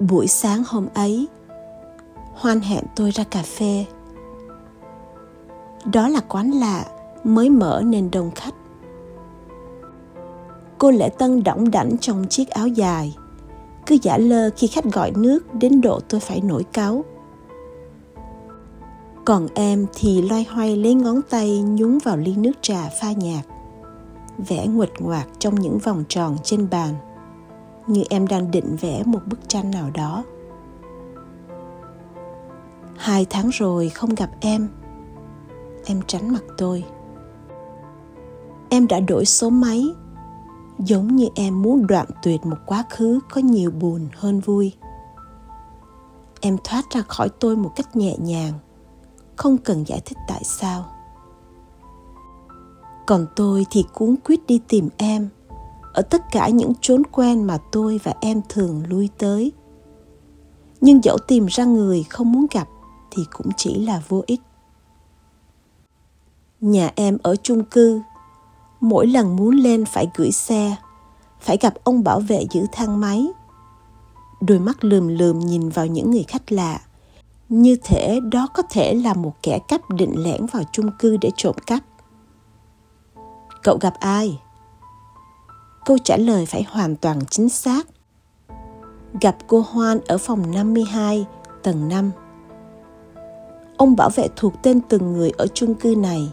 Buổi 0.00 0.26
sáng 0.26 0.62
hôm 0.66 0.86
ấy, 0.94 1.28
hoan 2.40 2.60
hẹn 2.60 2.84
tôi 2.96 3.10
ra 3.10 3.24
cà 3.24 3.42
phê. 3.42 3.84
Đó 5.92 6.08
là 6.08 6.20
quán 6.20 6.50
lạ 6.50 6.84
mới 7.24 7.50
mở 7.50 7.82
nên 7.86 8.10
đông 8.10 8.30
khách. 8.34 8.54
Cô 10.78 10.90
lễ 10.90 11.08
tân 11.08 11.44
đỏng 11.44 11.70
đảnh 11.70 11.98
trong 11.98 12.26
chiếc 12.30 12.48
áo 12.48 12.68
dài, 12.68 13.16
cứ 13.86 13.96
giả 14.02 14.18
lơ 14.18 14.50
khi 14.56 14.66
khách 14.66 14.84
gọi 14.84 15.12
nước 15.16 15.54
đến 15.54 15.80
độ 15.80 16.00
tôi 16.08 16.20
phải 16.20 16.40
nổi 16.40 16.64
cáu. 16.72 17.04
Còn 19.24 19.46
em 19.54 19.86
thì 19.94 20.22
loay 20.22 20.46
hoay 20.50 20.76
lấy 20.76 20.94
ngón 20.94 21.20
tay 21.30 21.62
nhúng 21.62 21.98
vào 22.04 22.16
ly 22.16 22.36
nước 22.36 22.52
trà 22.62 22.88
pha 23.00 23.12
nhạt 23.12 23.44
vẽ 24.48 24.66
nguệch 24.66 25.00
ngoạc 25.00 25.28
trong 25.38 25.54
những 25.54 25.78
vòng 25.78 26.04
tròn 26.08 26.36
trên 26.44 26.70
bàn, 26.70 26.94
như 27.86 28.04
em 28.10 28.26
đang 28.26 28.50
định 28.50 28.76
vẽ 28.80 29.02
một 29.06 29.20
bức 29.26 29.48
tranh 29.48 29.70
nào 29.70 29.90
đó 29.94 30.24
hai 33.00 33.26
tháng 33.30 33.48
rồi 33.48 33.88
không 33.88 34.14
gặp 34.14 34.30
em. 34.40 34.68
Em 35.84 36.00
tránh 36.06 36.32
mặt 36.32 36.42
tôi. 36.58 36.84
Em 38.68 38.86
đã 38.86 39.00
đổi 39.00 39.24
số 39.24 39.50
máy. 39.50 39.84
Giống 40.78 41.16
như 41.16 41.28
em 41.34 41.62
muốn 41.62 41.86
đoạn 41.86 42.06
tuyệt 42.22 42.46
một 42.46 42.56
quá 42.66 42.84
khứ 42.90 43.20
có 43.30 43.40
nhiều 43.40 43.70
buồn 43.70 44.08
hơn 44.16 44.40
vui. 44.40 44.72
Em 46.40 46.56
thoát 46.64 46.84
ra 46.90 47.02
khỏi 47.02 47.28
tôi 47.28 47.56
một 47.56 47.72
cách 47.76 47.96
nhẹ 47.96 48.16
nhàng, 48.18 48.52
không 49.36 49.58
cần 49.58 49.84
giải 49.86 50.02
thích 50.04 50.18
tại 50.28 50.42
sao. 50.44 50.84
Còn 53.06 53.26
tôi 53.36 53.66
thì 53.70 53.84
cuốn 53.94 54.14
quyết 54.24 54.46
đi 54.46 54.60
tìm 54.68 54.88
em, 54.96 55.28
ở 55.92 56.02
tất 56.02 56.22
cả 56.32 56.48
những 56.48 56.72
chốn 56.80 57.02
quen 57.12 57.44
mà 57.44 57.58
tôi 57.72 58.00
và 58.04 58.14
em 58.20 58.40
thường 58.48 58.82
lui 58.88 59.08
tới. 59.18 59.52
Nhưng 60.80 61.04
dẫu 61.04 61.18
tìm 61.28 61.46
ra 61.46 61.64
người 61.64 62.02
không 62.02 62.32
muốn 62.32 62.46
gặp 62.50 62.68
thì 63.10 63.22
cũng 63.30 63.50
chỉ 63.56 63.74
là 63.74 64.02
vô 64.08 64.22
ích. 64.26 64.40
Nhà 66.60 66.90
em 66.94 67.18
ở 67.22 67.36
chung 67.36 67.64
cư 67.64 68.00
mỗi 68.80 69.06
lần 69.06 69.36
muốn 69.36 69.56
lên 69.56 69.84
phải 69.84 70.08
gửi 70.14 70.32
xe 70.32 70.76
phải 71.40 71.56
gặp 71.60 71.74
ông 71.84 72.04
bảo 72.04 72.20
vệ 72.20 72.46
giữ 72.50 72.66
thang 72.72 73.00
máy. 73.00 73.26
Đôi 74.40 74.58
mắt 74.58 74.84
lườm 74.84 75.08
lườm 75.08 75.38
nhìn 75.38 75.68
vào 75.68 75.86
những 75.86 76.10
người 76.10 76.24
khách 76.28 76.52
lạ. 76.52 76.80
Như 77.48 77.76
thể 77.84 78.20
đó 78.32 78.48
có 78.54 78.62
thể 78.70 78.94
là 78.94 79.14
một 79.14 79.32
kẻ 79.42 79.58
cắp 79.68 79.90
định 79.90 80.14
lẻn 80.16 80.46
vào 80.46 80.62
chung 80.72 80.90
cư 80.98 81.16
để 81.16 81.30
trộm 81.36 81.54
cắp. 81.66 81.82
Cậu 83.62 83.78
gặp 83.80 83.94
ai? 84.00 84.40
Câu 85.84 85.98
trả 85.98 86.16
lời 86.16 86.46
phải 86.46 86.62
hoàn 86.62 86.96
toàn 86.96 87.18
chính 87.30 87.48
xác. 87.48 87.86
Gặp 89.20 89.36
cô 89.46 89.64
Hoan 89.70 90.00
ở 90.06 90.18
phòng 90.18 90.50
52, 90.54 91.26
tầng 91.62 91.88
5. 91.88 92.10
Ông 93.80 93.96
bảo 93.96 94.10
vệ 94.10 94.28
thuộc 94.36 94.52
tên 94.62 94.80
từng 94.88 95.12
người 95.12 95.32
ở 95.38 95.46
chung 95.46 95.74
cư 95.74 95.94
này, 95.98 96.32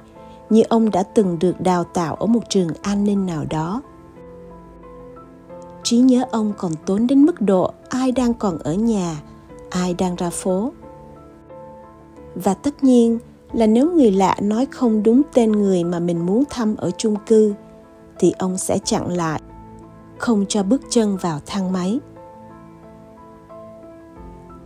như 0.50 0.64
ông 0.70 0.92
đã 0.92 1.04
từng 1.04 1.40
được 1.40 1.62
đào 1.62 1.84
tạo 1.84 2.16
ở 2.16 2.26
một 2.26 2.40
trường 2.50 2.68
an 2.82 3.04
ninh 3.04 3.26
nào 3.26 3.46
đó. 3.50 3.82
Trí 5.84 5.98
nhớ 5.98 6.24
ông 6.32 6.54
còn 6.58 6.72
tốn 6.86 7.08
đến 7.08 7.26
mức 7.26 7.42
độ 7.42 7.74
ai 7.90 8.12
đang 8.12 8.34
còn 8.34 8.60
ở 8.60 8.74
nhà, 8.74 9.22
ai 9.70 9.94
đang 9.94 10.16
ra 10.16 10.30
phố. 10.30 10.72
Và 12.36 12.54
tất 12.54 12.84
nhiên 12.84 13.20
là 13.54 13.68
nếu 13.68 13.92
người 13.92 14.12
lạ 14.12 14.36
nói 14.42 14.66
không 14.72 15.04
đúng 15.04 15.22
tên 15.34 15.52
người 15.52 15.84
mà 15.84 16.00
mình 16.00 16.26
muốn 16.26 16.44
thăm 16.50 16.76
ở 16.76 16.92
chung 16.98 17.16
cư, 17.28 17.54
thì 18.20 18.34
ông 18.38 18.58
sẽ 18.58 18.78
chặn 18.78 19.08
lại, 19.12 19.42
không 20.18 20.46
cho 20.50 20.64
bước 20.64 20.82
chân 20.90 21.18
vào 21.18 21.40
thang 21.46 21.72
máy 21.72 22.00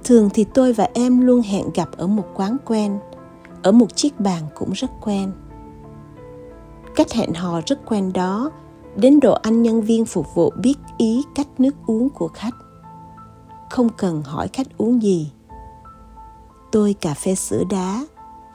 thường 0.03 0.29
thì 0.33 0.43
tôi 0.43 0.73
và 0.73 0.89
em 0.93 1.21
luôn 1.21 1.41
hẹn 1.41 1.69
gặp 1.73 1.89
ở 1.97 2.07
một 2.07 2.25
quán 2.33 2.57
quen, 2.65 2.99
ở 3.63 3.71
một 3.71 3.95
chiếc 3.95 4.19
bàn 4.19 4.43
cũng 4.55 4.71
rất 4.71 4.91
quen. 5.01 5.31
Cách 6.95 7.11
hẹn 7.11 7.33
hò 7.33 7.61
rất 7.65 7.85
quen 7.85 8.13
đó, 8.13 8.51
đến 8.95 9.19
độ 9.19 9.33
anh 9.33 9.61
nhân 9.61 9.81
viên 9.81 10.05
phục 10.05 10.35
vụ 10.35 10.53
biết 10.61 10.75
ý 10.97 11.23
cách 11.35 11.47
nước 11.57 11.75
uống 11.85 12.09
của 12.09 12.27
khách. 12.27 12.55
Không 13.69 13.89
cần 13.89 14.21
hỏi 14.21 14.47
khách 14.47 14.67
uống 14.77 15.03
gì. 15.03 15.31
Tôi 16.71 16.93
cà 16.93 17.13
phê 17.13 17.35
sữa 17.35 17.63
đá 17.69 18.05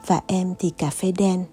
và 0.07 0.21
em 0.27 0.53
thì 0.59 0.69
cà 0.69 0.89
phê 0.89 1.11
đen. 1.17 1.43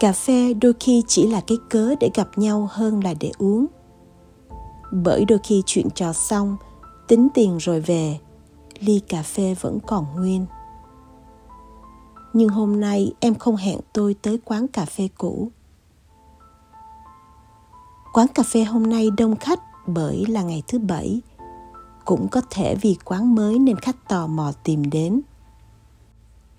Cà 0.00 0.12
phê 0.12 0.54
đôi 0.54 0.72
khi 0.80 1.02
chỉ 1.06 1.26
là 1.26 1.40
cái 1.46 1.58
cớ 1.70 1.94
để 2.00 2.10
gặp 2.14 2.28
nhau 2.36 2.68
hơn 2.72 3.04
là 3.04 3.14
để 3.20 3.30
uống. 3.38 3.66
Bởi 4.92 5.24
đôi 5.24 5.38
khi 5.38 5.62
chuyện 5.66 5.90
trò 5.90 6.12
xong, 6.12 6.56
tính 7.08 7.28
tiền 7.34 7.56
rồi 7.58 7.80
về 7.80 8.18
ly 8.84 9.00
cà 9.08 9.22
phê 9.22 9.54
vẫn 9.60 9.78
còn 9.86 10.06
nguyên. 10.16 10.46
Nhưng 12.32 12.48
hôm 12.48 12.80
nay 12.80 13.12
em 13.20 13.34
không 13.34 13.56
hẹn 13.56 13.80
tôi 13.92 14.14
tới 14.22 14.38
quán 14.44 14.68
cà 14.68 14.84
phê 14.84 15.08
cũ. 15.18 15.48
Quán 18.12 18.26
cà 18.28 18.42
phê 18.42 18.64
hôm 18.64 18.90
nay 18.90 19.10
đông 19.18 19.36
khách 19.36 19.60
bởi 19.86 20.24
là 20.28 20.42
ngày 20.42 20.62
thứ 20.68 20.78
bảy. 20.78 21.20
Cũng 22.04 22.28
có 22.28 22.40
thể 22.50 22.76
vì 22.80 22.96
quán 23.04 23.34
mới 23.34 23.58
nên 23.58 23.76
khách 23.76 24.08
tò 24.08 24.26
mò 24.26 24.52
tìm 24.62 24.90
đến. 24.90 25.20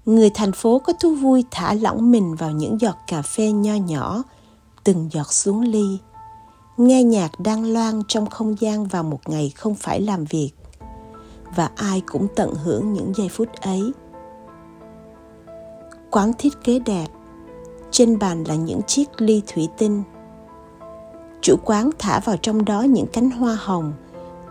Người 0.05 0.29
thành 0.29 0.51
phố 0.51 0.79
có 0.79 0.93
thú 0.93 1.15
vui 1.15 1.43
thả 1.51 1.73
lỏng 1.73 2.11
mình 2.11 2.35
vào 2.35 2.51
những 2.51 2.81
giọt 2.81 2.95
cà 3.07 3.21
phê 3.21 3.51
nho 3.51 3.73
nhỏ, 3.73 4.23
từng 4.83 5.09
giọt 5.11 5.33
xuống 5.33 5.61
ly. 5.61 5.99
Nghe 6.77 7.03
nhạc 7.03 7.39
đang 7.39 7.73
loan 7.73 8.01
trong 8.07 8.25
không 8.25 8.59
gian 8.59 8.87
vào 8.87 9.03
một 9.03 9.19
ngày 9.29 9.51
không 9.55 9.75
phải 9.75 10.01
làm 10.01 10.25
việc 10.25 10.51
và 11.55 11.69
ai 11.75 12.01
cũng 12.05 12.27
tận 12.35 12.53
hưởng 12.63 12.93
những 12.93 13.13
giây 13.15 13.29
phút 13.29 13.47
ấy. 13.61 13.93
Quán 16.11 16.31
thiết 16.37 16.53
kế 16.63 16.79
đẹp, 16.79 17.07
trên 17.91 18.19
bàn 18.19 18.43
là 18.43 18.55
những 18.55 18.81
chiếc 18.87 19.21
ly 19.21 19.41
thủy 19.47 19.69
tinh. 19.77 20.03
Chủ 21.41 21.55
quán 21.65 21.89
thả 21.99 22.19
vào 22.19 22.37
trong 22.41 22.65
đó 22.65 22.81
những 22.81 23.07
cánh 23.13 23.31
hoa 23.31 23.57
hồng, 23.59 23.93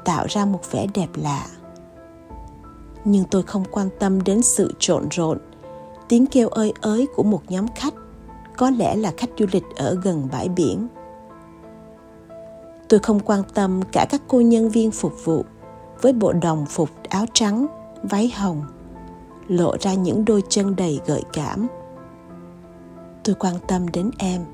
tạo 0.04 0.26
ra 0.28 0.44
một 0.44 0.60
vẻ 0.70 0.86
đẹp 0.94 1.08
lạ. 1.14 1.46
Nhưng 3.04 3.24
tôi 3.30 3.42
không 3.42 3.64
quan 3.70 3.88
tâm 3.98 4.24
đến 4.24 4.42
sự 4.42 4.74
trộn 4.78 5.08
rộn, 5.10 5.38
tiếng 6.08 6.26
kêu 6.26 6.48
ơi 6.48 6.72
ới 6.80 7.06
của 7.16 7.22
một 7.22 7.42
nhóm 7.48 7.66
khách, 7.74 7.94
có 8.56 8.70
lẽ 8.70 8.96
là 8.96 9.12
khách 9.16 9.30
du 9.38 9.46
lịch 9.52 9.64
ở 9.76 9.98
gần 10.02 10.28
bãi 10.32 10.48
biển. 10.48 10.88
Tôi 12.88 13.00
không 13.00 13.20
quan 13.20 13.42
tâm 13.54 13.80
cả 13.92 14.06
các 14.10 14.22
cô 14.28 14.40
nhân 14.40 14.68
viên 14.68 14.90
phục 14.90 15.12
vụ 15.24 15.44
với 16.04 16.12
bộ 16.12 16.32
đồng 16.32 16.66
phục 16.66 16.90
áo 17.08 17.24
trắng, 17.32 17.66
váy 18.02 18.28
hồng, 18.36 18.62
lộ 19.48 19.76
ra 19.80 19.94
những 19.94 20.24
đôi 20.24 20.42
chân 20.48 20.76
đầy 20.76 21.00
gợi 21.06 21.22
cảm. 21.32 21.66
Tôi 23.24 23.34
quan 23.34 23.54
tâm 23.68 23.88
đến 23.88 24.10
em. 24.18 24.44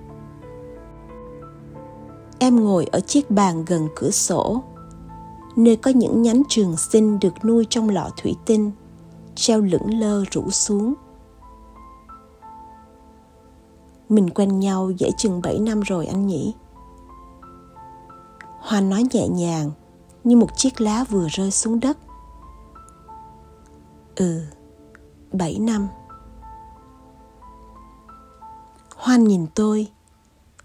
Em 2.39 2.65
ngồi 2.65 2.87
ở 2.93 3.01
chiếc 3.01 3.31
bàn 3.31 3.65
gần 3.65 3.89
cửa 3.97 4.11
sổ. 4.11 4.63
nơi 5.57 5.77
có 5.77 5.91
những 5.91 6.23
nhánh 6.23 6.43
trường 6.49 6.77
sinh 6.77 7.19
được 7.19 7.45
nuôi 7.45 7.67
trong 7.71 7.89
lọ 7.89 8.11
thủy 8.23 8.37
tinh, 8.47 8.71
treo 9.35 9.61
lững 9.61 10.01
lơ 10.01 10.25
rủ 10.31 10.51
xuống. 10.51 10.95
Mình 14.09 14.31
quen 14.31 14.61
nhau 14.61 14.91
dễ 14.91 15.11
chừng 15.19 15.43
7 15.43 15.59
năm 15.59 15.81
rồi 15.81 16.07
anh 16.07 16.27
nhỉ? 16.27 16.55
Hoa 18.61 18.81
nói 18.81 19.03
nhẹ 19.13 19.29
nhàng 19.29 19.71
như 20.25 20.37
một 20.37 20.57
chiếc 20.57 20.81
lá 20.81 21.05
vừa 21.05 21.29
rơi 21.29 21.51
xuống 21.51 21.81
đất. 21.81 21.99
Ừ, 24.17 24.43
7 25.33 25.59
năm. 25.59 25.89
Hoan 28.97 29.25
nhìn 29.25 29.47
tôi, 29.55 29.89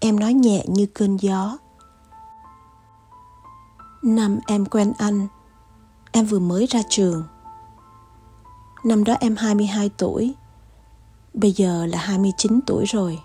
em 0.00 0.20
nói 0.20 0.34
nhẹ 0.34 0.64
như 0.68 0.86
cơn 0.86 1.16
gió. 1.16 1.58
Năm 4.02 4.38
em 4.46 4.66
quen 4.66 4.92
anh, 4.98 5.26
em 6.12 6.24
vừa 6.24 6.38
mới 6.38 6.66
ra 6.66 6.80
trường. 6.88 7.24
Năm 8.84 9.04
đó 9.04 9.14
em 9.20 9.36
22 9.36 9.90
tuổi, 9.96 10.34
bây 11.34 11.52
giờ 11.52 11.86
là 11.86 11.98
29 11.98 12.60
tuổi 12.66 12.84
rồi. 12.84 13.20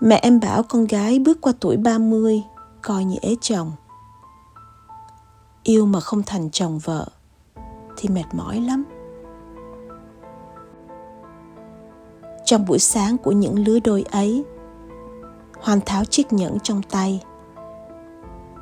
Mẹ 0.00 0.16
em 0.22 0.40
bảo 0.40 0.62
con 0.62 0.86
gái 0.86 1.18
bước 1.18 1.40
qua 1.40 1.52
tuổi 1.60 1.76
30 1.76 2.42
coi 2.82 3.04
như 3.04 3.16
ế 3.22 3.36
chồng. 3.40 3.72
Yêu 5.64 5.86
mà 5.86 6.00
không 6.00 6.22
thành 6.22 6.50
chồng 6.50 6.78
vợ 6.78 7.06
thì 7.96 8.08
mệt 8.08 8.24
mỏi 8.32 8.60
lắm. 8.60 8.84
Trong 12.44 12.64
buổi 12.66 12.78
sáng 12.78 13.18
của 13.18 13.32
những 13.32 13.58
lứa 13.58 13.78
đôi 13.84 14.04
ấy, 14.10 14.44
Hoan 15.60 15.80
tháo 15.86 16.04
chiếc 16.04 16.32
nhẫn 16.32 16.58
trong 16.60 16.82
tay. 16.82 17.22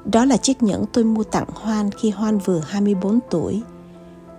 Đó 0.05 0.25
là 0.25 0.37
chiếc 0.37 0.63
nhẫn 0.63 0.85
tôi 0.93 1.05
mua 1.05 1.25
tặng 1.25 1.47
Hoan 1.55 1.91
khi 1.91 2.11
Hoan 2.11 2.39
vừa 2.39 2.61
24 2.61 3.19
tuổi, 3.31 3.63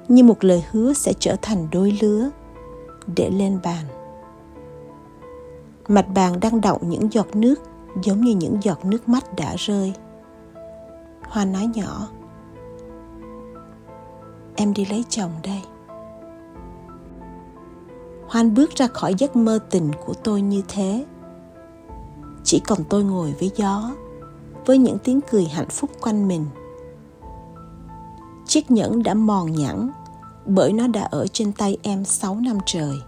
như 0.08 0.23
một 0.23 0.43
lời 0.43 0.63
hứa 0.71 0.93
sẽ 0.93 1.13
trở 1.19 1.36
thành 1.41 1.67
đôi 1.71 1.97
lứa, 2.02 2.30
để 3.15 3.30
lên 3.30 3.60
bàn. 3.63 3.86
Mặt 5.88 6.06
bàn 6.15 6.39
đang 6.39 6.62
đọng 6.62 6.82
những 6.89 7.13
giọt 7.13 7.36
nước 7.36 7.56
giống 8.04 8.21
như 8.21 8.36
những 8.36 8.58
giọt 8.62 8.86
nước 8.86 9.10
mắt 9.10 9.36
đã 9.36 9.56
rơi. 9.58 9.93
Hoan 11.23 11.52
nói 11.52 11.69
nhỏ, 11.73 12.08
em 14.55 14.73
đi 14.73 14.85
lấy 14.85 15.05
chồng 15.09 15.31
đây. 15.43 15.61
Hoan 18.27 18.53
bước 18.53 18.75
ra 18.75 18.87
khỏi 18.87 19.15
giấc 19.17 19.35
mơ 19.35 19.59
tình 19.69 19.91
của 20.05 20.13
tôi 20.13 20.41
như 20.41 20.61
thế. 20.67 21.05
Chỉ 22.43 22.61
còn 22.67 22.79
tôi 22.89 23.03
ngồi 23.03 23.33
với 23.39 23.51
gió, 23.55 23.91
với 24.65 24.77
những 24.77 24.97
tiếng 25.03 25.19
cười 25.31 25.45
hạnh 25.45 25.69
phúc 25.69 25.89
quanh 26.01 26.27
mình. 26.27 26.45
Chiếc 28.45 28.71
nhẫn 28.71 29.03
đã 29.03 29.13
mòn 29.13 29.51
nhẵn 29.51 29.89
bởi 30.45 30.73
nó 30.73 30.87
đã 30.87 31.01
ở 31.01 31.27
trên 31.27 31.51
tay 31.51 31.77
em 31.81 32.05
6 32.05 32.35
năm 32.35 32.57
trời. 32.65 33.01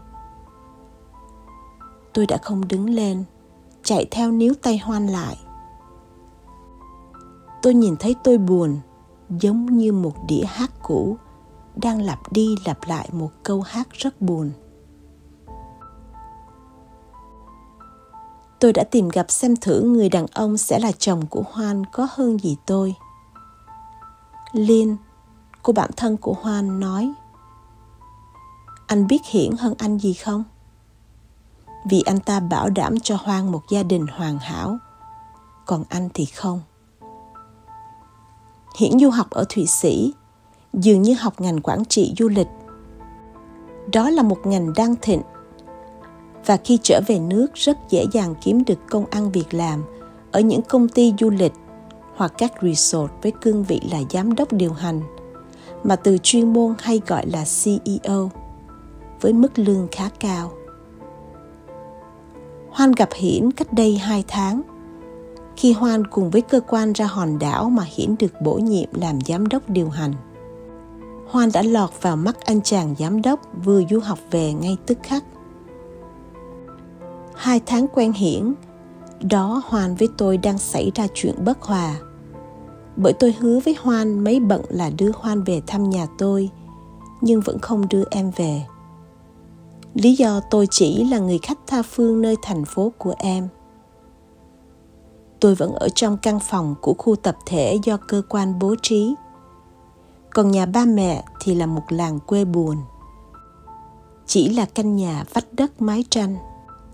Tôi 2.14 2.26
đã 2.26 2.38
không 2.38 2.68
đứng 2.68 2.90
lên, 2.90 3.24
chạy 3.84 4.06
theo 4.12 4.32
níu 4.32 4.54
tay 4.62 4.78
Hoan 4.78 5.08
lại. 5.08 5.38
Tôi 7.62 7.74
nhìn 7.74 7.96
thấy 8.00 8.16
tôi 8.24 8.38
buồn, 8.38 8.78
giống 9.30 9.66
như 9.66 9.92
một 9.94 10.14
đĩa 10.28 10.44
hát 10.48 10.72
cũ 10.84 11.18
đang 11.76 12.02
lặp 12.02 12.20
đi 12.32 12.56
lặp 12.66 12.78
lại 12.88 13.10
một 13.12 13.32
câu 13.44 13.62
hát 13.62 13.88
rất 13.92 14.22
buồn. 14.22 14.52
tôi 18.66 18.74
đã 18.74 18.84
tìm 18.84 19.10
gặp 19.10 19.32
xem 19.32 19.56
thử 19.56 19.82
người 19.82 20.10
đàn 20.10 20.26
ông 20.34 20.58
sẽ 20.58 20.80
là 20.80 20.92
chồng 20.92 21.26
của 21.30 21.44
Hoan 21.52 21.86
có 21.86 22.08
hơn 22.12 22.38
gì 22.40 22.58
tôi. 22.66 22.96
Liên, 24.52 24.98
cô 25.64 25.74
bạn 25.74 25.90
thân 25.98 26.18
của 26.18 26.34
Hoan 26.42 26.80
nói 26.80 27.14
Anh 28.88 29.08
biết 29.08 29.22
Hiển 29.26 29.52
hơn 29.60 29.74
anh 29.78 29.98
gì 29.98 30.14
không? 30.14 30.44
Vì 31.90 32.02
anh 32.02 32.20
ta 32.20 32.40
bảo 32.40 32.70
đảm 32.70 33.00
cho 33.00 33.18
Hoan 33.24 33.52
một 33.52 33.62
gia 33.70 33.84
đình 33.84 34.06
hoàn 34.08 34.40
hảo, 34.40 34.78
còn 35.66 35.84
anh 35.90 36.10
thì 36.14 36.26
không. 36.26 36.62
Hiển 38.78 39.00
du 39.00 39.10
học 39.10 39.30
ở 39.30 39.46
Thụy 39.50 39.66
Sĩ, 39.66 40.14
dường 40.76 41.02
như 41.02 41.14
học 41.20 41.42
ngành 41.42 41.62
quản 41.62 41.86
trị 41.86 42.14
du 42.18 42.30
lịch. 42.30 42.48
Đó 43.94 44.10
là 44.10 44.24
một 44.24 44.38
ngành 44.46 44.74
đang 44.76 44.96
thịnh 45.02 45.22
và 46.46 46.58
khi 46.58 46.80
trở 46.84 47.02
về 47.08 47.20
nước, 47.20 47.48
rất 47.54 47.78
dễ 47.90 48.06
dàng 48.12 48.36
kiếm 48.42 48.64
được 48.66 48.80
công 48.90 49.06
ăn 49.06 49.32
việc 49.32 49.54
làm 49.54 49.84
ở 50.32 50.40
những 50.40 50.62
công 50.62 50.88
ty 50.88 51.14
du 51.20 51.30
lịch 51.30 51.54
hoặc 52.16 52.34
các 52.38 52.54
resort 52.62 53.12
với 53.22 53.32
cương 53.42 53.64
vị 53.64 53.82
là 53.92 54.00
giám 54.10 54.36
đốc 54.36 54.54
điều 54.54 54.74
hành, 54.74 55.02
mà 55.84 55.96
từ 55.96 56.18
chuyên 56.24 56.54
môn 56.54 56.74
hay 56.80 57.02
gọi 57.08 57.26
là 57.26 57.46
CEO 57.64 58.32
với 59.22 59.34
mức 59.34 59.60
lương 59.60 59.88
khá 59.92 60.10
cao. 60.20 60.52
Hoan 62.70 62.92
gặp 62.92 63.10
Hiển 63.14 63.52
cách 63.52 63.74
đây 63.74 63.98
2 63.98 64.24
tháng 64.28 64.62
khi 65.58 65.74
Hoan 65.74 66.08
cùng 66.08 66.30
với 66.30 66.42
cơ 66.42 66.60
quan 66.60 66.94
ra 66.94 67.06
hòn 67.06 67.40
đảo 67.40 67.70
mà 67.70 67.84
Hiển 67.96 68.16
được 68.20 68.42
bổ 68.42 68.54
nhiệm 68.54 68.90
làm 68.94 69.22
giám 69.22 69.48
đốc 69.48 69.70
điều 69.70 69.90
hành. 69.90 70.14
Hoan 71.36 71.50
đã 71.54 71.62
lọt 71.62 71.90
vào 72.02 72.16
mắt 72.16 72.42
anh 72.46 72.62
chàng 72.62 72.96
giám 73.00 73.22
đốc 73.22 73.40
vừa 73.64 73.82
du 73.90 74.00
học 74.00 74.20
về 74.32 74.54
ngay 74.54 74.78
tức 74.86 74.98
khắc. 75.04 75.24
Hai 77.36 77.62
tháng 77.66 77.88
quen 77.94 78.14
hiển, 78.14 78.54
đó 79.22 79.62
hoan 79.66 79.96
với 79.96 80.08
tôi 80.18 80.38
đang 80.38 80.58
xảy 80.58 80.92
ra 80.96 81.08
chuyện 81.14 81.36
bất 81.46 81.62
hòa. 81.62 81.96
Bởi 82.96 83.14
tôi 83.14 83.36
hứa 83.40 83.60
với 83.60 83.76
hoan 83.82 84.24
mấy 84.24 84.40
bận 84.40 84.62
là 84.70 84.90
đưa 84.90 85.12
hoan 85.16 85.44
về 85.44 85.62
thăm 85.68 85.90
nhà 85.90 86.08
tôi, 86.18 86.50
nhưng 87.22 87.42
vẫn 87.42 87.60
không 87.60 87.90
đưa 87.90 88.04
em 88.12 88.32
về. 88.36 88.62
Lý 89.94 90.16
do 90.16 90.42
tôi 90.52 90.68
chỉ 90.72 91.04
là 91.04 91.20
người 91.20 91.40
khách 91.44 91.60
tha 91.68 91.82
phương 91.82 92.22
nơi 92.22 92.36
thành 92.42 92.66
phố 92.66 92.92
của 92.98 93.14
em. 93.18 93.48
Tôi 95.40 95.56
vẫn 95.56 95.74
ở 95.76 95.90
trong 95.96 96.18
căn 96.18 96.40
phòng 96.40 96.76
của 96.82 96.94
khu 96.94 97.16
tập 97.16 97.38
thể 97.46 97.80
do 97.84 97.98
cơ 98.08 98.22
quan 98.30 98.60
bố 98.60 98.76
trí 98.82 99.16
còn 100.36 100.52
nhà 100.52 100.66
ba 100.66 100.86
mẹ 100.86 101.24
thì 101.40 101.56
là 101.56 101.66
một 101.66 101.84
làng 101.90 102.20
quê 102.20 102.46
buồn. 102.46 102.78
Chỉ 104.26 104.50
là 104.50 104.66
căn 104.66 104.96
nhà 104.96 105.24
vách 105.34 105.46
đất 105.52 105.82
mái 105.82 106.04
tranh, 106.10 106.36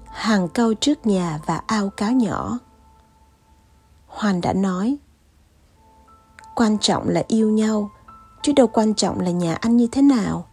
hàng 0.05 0.47
câu 0.49 0.73
trước 0.73 1.05
nhà 1.05 1.39
và 1.45 1.61
ao 1.67 1.89
cá 1.89 2.11
nhỏ. 2.11 2.59
Hoan 4.07 4.41
đã 4.41 4.53
nói, 4.53 4.97
quan 6.55 6.77
trọng 6.77 7.09
là 7.09 7.23
yêu 7.27 7.49
nhau, 7.49 7.89
chứ 8.41 8.53
đâu 8.55 8.67
quan 8.67 8.93
trọng 8.93 9.19
là 9.19 9.31
nhà 9.31 9.55
anh 9.55 9.77
như 9.77 9.87
thế 9.91 10.01
nào. 10.01 10.45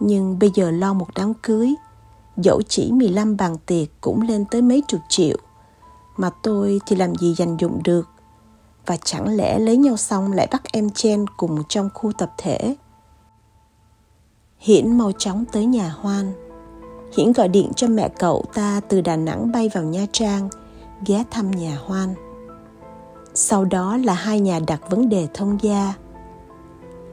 Nhưng 0.00 0.38
bây 0.38 0.50
giờ 0.54 0.70
lo 0.70 0.92
một 0.92 1.08
đám 1.14 1.34
cưới, 1.34 1.74
dẫu 2.36 2.62
chỉ 2.68 2.92
15 2.92 3.36
bàn 3.36 3.56
tiệc 3.66 3.88
cũng 4.00 4.22
lên 4.22 4.44
tới 4.44 4.62
mấy 4.62 4.82
chục 4.88 5.00
triệu, 5.08 5.36
mà 6.16 6.30
tôi 6.42 6.80
thì 6.86 6.96
làm 6.96 7.14
gì 7.14 7.34
dành 7.34 7.56
dụng 7.56 7.80
được 7.84 8.08
và 8.86 8.96
chẳng 8.96 9.36
lẽ 9.36 9.58
lấy 9.58 9.76
nhau 9.76 9.96
xong 9.96 10.32
lại 10.32 10.48
bắt 10.50 10.62
em 10.72 10.90
chen 10.90 11.26
cùng 11.36 11.62
trong 11.68 11.88
khu 11.94 12.12
tập 12.12 12.32
thể 12.38 12.76
hiển 14.58 14.98
mau 14.98 15.12
chóng 15.12 15.44
tới 15.52 15.66
nhà 15.66 15.94
hoan 16.00 16.32
Hiển 17.16 17.32
gọi 17.32 17.48
điện 17.48 17.72
cho 17.76 17.88
mẹ 17.88 18.08
cậu 18.08 18.44
ta 18.54 18.80
từ 18.88 19.00
Đà 19.00 19.16
Nẵng 19.16 19.52
bay 19.52 19.70
vào 19.74 19.84
Nha 19.84 20.06
Trang, 20.12 20.48
ghé 21.06 21.24
thăm 21.30 21.50
nhà 21.50 21.78
Hoan. 21.84 22.14
Sau 23.34 23.64
đó 23.64 23.96
là 23.96 24.14
hai 24.14 24.40
nhà 24.40 24.60
đặt 24.66 24.80
vấn 24.90 25.08
đề 25.08 25.28
thông 25.34 25.58
gia. 25.62 25.94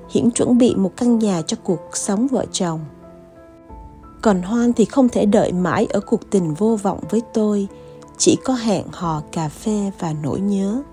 Hiển 0.10 0.32
chuẩn 0.32 0.58
bị 0.58 0.76
một 0.76 0.92
căn 0.98 1.20
nhà 1.20 1.42
cho 1.42 1.58
cuộc 1.64 1.80
sống 1.94 2.28
vợ 2.28 2.46
chồng. 2.52 2.80
Còn 4.22 4.42
Hoan 4.42 4.74
thì 4.74 4.86
không 4.86 5.10
thể 5.10 5.26
đợi 5.26 5.52
mãi 5.52 5.88
ở 5.90 6.00
cuộc 6.00 6.30
tình 6.30 6.54
vô 6.54 6.78
vọng 6.84 7.00
với 7.10 7.22
tôi, 7.34 7.68
chỉ 8.18 8.38
có 8.44 8.54
hẹn 8.54 8.86
hò 8.92 9.22
cà 9.32 9.50
phê 9.50 9.92
và 10.00 10.14
nỗi 10.24 10.40
nhớ. 10.40 10.84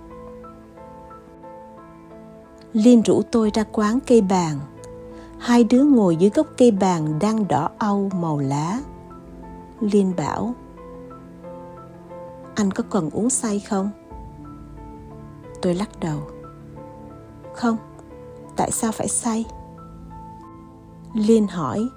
Liên 2.73 3.01
rủ 3.01 3.21
tôi 3.31 3.51
ra 3.53 3.63
quán 3.71 3.99
cây 4.07 4.21
bàn. 4.21 4.59
Hai 5.39 5.63
đứa 5.63 5.83
ngồi 5.83 6.15
dưới 6.15 6.29
gốc 6.29 6.47
cây 6.57 6.71
bàn 6.71 7.19
đang 7.19 7.47
đỏ 7.47 7.69
âu 7.77 8.09
màu 8.13 8.39
lá. 8.39 8.79
Liên 9.81 10.13
bảo 10.17 10.53
Anh 12.55 12.71
có 12.71 12.83
cần 12.89 13.09
uống 13.09 13.29
say 13.29 13.59
không? 13.59 13.89
Tôi 15.61 15.73
lắc 15.73 15.99
đầu 15.99 16.19
Không, 17.53 17.77
tại 18.55 18.71
sao 18.71 18.91
phải 18.91 19.07
say? 19.07 19.45
Liên 21.13 21.47
hỏi 21.47 21.89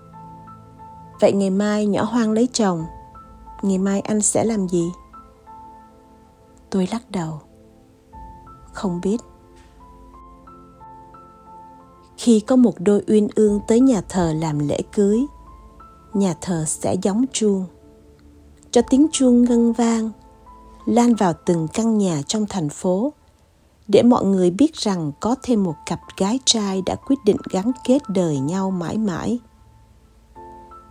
Vậy 1.20 1.32
ngày 1.32 1.50
mai 1.50 1.87
nhỏ 1.87 2.04
hoang 2.04 2.32
lấy 2.32 2.48
chồng 2.52 2.84
Ngày 3.62 3.78
mai 3.78 4.00
anh 4.00 4.20
sẽ 4.20 4.44
làm 4.44 4.68
gì? 4.68 4.92
Tôi 6.70 6.88
lắc 6.92 7.10
đầu 7.10 7.40
Không 8.72 9.00
biết 9.00 9.16
khi 12.24 12.40
có 12.40 12.56
một 12.56 12.74
đôi 12.78 13.02
uyên 13.06 13.28
ương 13.34 13.60
tới 13.68 13.80
nhà 13.80 14.00
thờ 14.08 14.32
làm 14.32 14.58
lễ 14.58 14.78
cưới 14.92 15.26
Nhà 16.14 16.34
thờ 16.40 16.64
sẽ 16.66 16.96
gióng 17.02 17.24
chuông 17.32 17.66
cho 18.70 18.82
tiếng 18.82 19.06
chuông 19.12 19.44
ngân 19.44 19.72
vang 19.72 20.10
lan 20.87 21.14
vào 21.14 21.32
từng 21.46 21.68
căn 21.72 21.98
nhà 21.98 22.22
trong 22.26 22.46
thành 22.46 22.68
phố 22.68 23.12
để 23.88 24.02
mọi 24.02 24.24
người 24.24 24.50
biết 24.50 24.74
rằng 24.74 25.12
có 25.20 25.37
thêm 25.42 25.64
một 25.64 25.74
cặp 25.87 26.00
gái 26.16 26.38
trai 26.44 26.82
đã 26.87 26.94
quyết 26.94 27.16
định 27.24 27.37
gắn 27.50 27.70
kết 27.84 28.02
đời 28.08 28.38
nhau 28.38 28.70
mãi 28.70 28.98
mãi. 28.98 29.38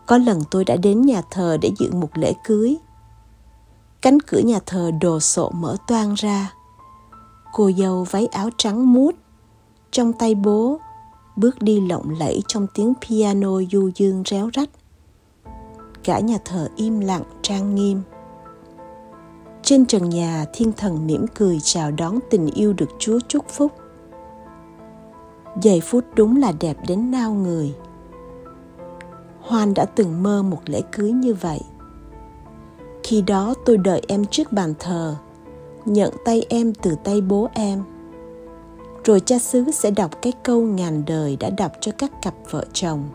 Có 0.06 0.18
lần 0.18 0.42
tôi 0.52 0.66
đã 0.66 0.76
đến 0.76 1.02
nhà 1.02 1.22
thờ 1.32 1.58
để 1.62 1.72
dự 1.80 1.92
một 1.92 2.18
lễ 2.18 2.34
cưới. 2.44 2.78
Cánh 4.02 4.18
cửa 4.20 4.40
nhà 4.40 4.60
thờ 4.66 4.92
đồ 5.02 5.20
sộ 5.20 5.50
mở 5.50 5.78
toang 5.88 6.14
ra. 6.14 6.54
Cô 7.54 7.72
dâu 7.78 8.04
váy 8.04 8.26
áo 8.26 8.50
trắng 8.58 8.94
mút, 8.94 9.16
trong 9.92 10.14
tay 10.14 10.36
bố, 10.36 10.80
bước 11.36 11.62
đi 11.62 11.82
lộng 11.82 12.10
lẫy 12.20 12.42
trong 12.48 12.68
tiếng 12.74 12.94
piano 13.02 13.62
du 13.72 13.92
dương 13.96 14.24
réo 14.26 14.50
rắt. 14.54 14.70
Cả 16.04 16.20
nhà 16.20 16.38
thờ 16.46 16.70
im 16.76 17.00
lặng 17.00 17.24
trang 17.42 17.76
nghiêm. 17.76 18.02
Trên 19.64 19.86
trần 19.86 20.10
nhà, 20.10 20.46
thiên 20.54 20.72
thần 20.78 21.08
mỉm 21.08 21.26
cười 21.36 21.60
chào 21.64 21.92
đón 21.92 22.20
tình 22.30 22.48
yêu 22.48 22.74
được 22.74 22.90
Chúa 23.00 23.20
chúc 23.28 23.50
phúc. 23.50 23.72
Giây 25.62 25.82
phút 25.82 26.06
đúng 26.16 26.38
là 26.38 26.52
đẹp 26.60 26.78
đến 26.88 27.12
nao 27.12 27.34
người. 27.34 27.76
Hoan 29.42 29.74
đã 29.74 29.86
từng 29.86 30.24
mơ 30.24 30.44
một 30.44 30.62
lễ 30.66 30.82
cưới 30.92 31.12
như 31.12 31.34
vậy. 31.34 31.60
Khi 33.04 33.22
đó 33.22 33.54
tôi 33.66 33.78
đợi 33.78 34.02
em 34.08 34.26
trước 34.26 34.52
bàn 34.52 34.74
thờ, 34.80 35.16
nhận 35.86 36.14
tay 36.26 36.46
em 36.50 36.74
từ 36.74 36.96
tay 37.04 37.22
bố 37.22 37.50
em. 37.54 37.84
Rồi 39.06 39.20
cha 39.20 39.40
xứ 39.40 39.72
sẽ 39.72 39.92
đọc 39.92 40.12
cái 40.22 40.34
câu 40.44 40.62
ngàn 40.62 41.04
đời 41.08 41.38
đã 41.40 41.50
đọc 41.50 41.72
cho 41.80 41.92
các 41.98 42.12
cặp 42.22 42.34
vợ 42.50 42.66
chồng 42.74 43.10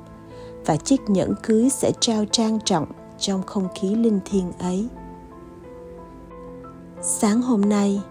và 0.66 0.77
chiếc 0.77 1.01
nhẫn 1.11 1.35
cưới 1.42 1.68
sẽ 1.70 1.92
trao 2.01 2.24
trang 2.24 2.59
trọng 2.64 2.87
trong 3.18 3.42
không 3.42 3.68
khí 3.74 3.94
linh 3.94 4.20
thiêng 4.24 4.53
ấy. 4.59 4.88
Sáng 7.03 7.42
hôm 7.42 7.61
nay, 7.61 8.03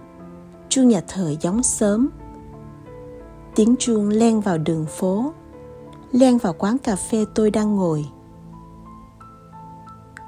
chuông 0.70 0.88
nhà 0.88 1.02
thờ 1.08 1.36
gióng 1.42 1.63
sớm. 1.63 2.10
Tiếng 3.56 3.76
chuông 3.80 4.10
len 4.10 4.42
vào 4.42 4.58
đường 4.58 4.86
phố, 4.86 5.34
len 6.12 6.38
vào 6.38 6.54
quán 6.54 6.78
cà 6.78 6.96
phê 6.96 7.26
tôi 7.36 7.52
đang 7.52 7.76
ngồi. 7.76 8.06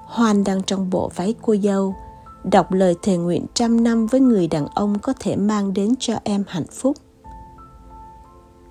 Hoan 0.05 0.43
đang 0.43 0.63
trong 0.63 0.89
bộ 0.89 1.12
váy 1.15 1.35
cô 1.41 1.55
dâu, 1.63 1.95
đọc 2.43 2.71
lời 2.71 2.95
thề 3.01 3.17
nguyện 3.17 3.45
trăm 3.53 3.83
năm 3.83 4.07
với 4.07 4.21
người 4.21 4.47
đàn 4.47 4.67
ông 4.67 4.99
có 4.99 5.13
thể 5.19 5.35
mang 5.35 5.73
đến 5.73 5.93
cho 5.99 6.13
em 6.23 6.43
hạnh 6.47 6.67
phúc. 6.71 6.97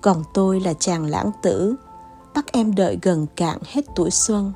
Còn 0.01 0.23
tôi 0.35 0.61
là 0.61 0.75
chàng 0.75 1.05
lãng 1.05 1.31
tử, 1.43 1.75
bắt 2.35 2.53
em 2.53 2.75
đợi 2.75 2.99
gần 3.03 3.27
cạn 3.37 3.59
hết 3.67 3.85
tuổi 3.95 4.11
xuân, 4.11 4.53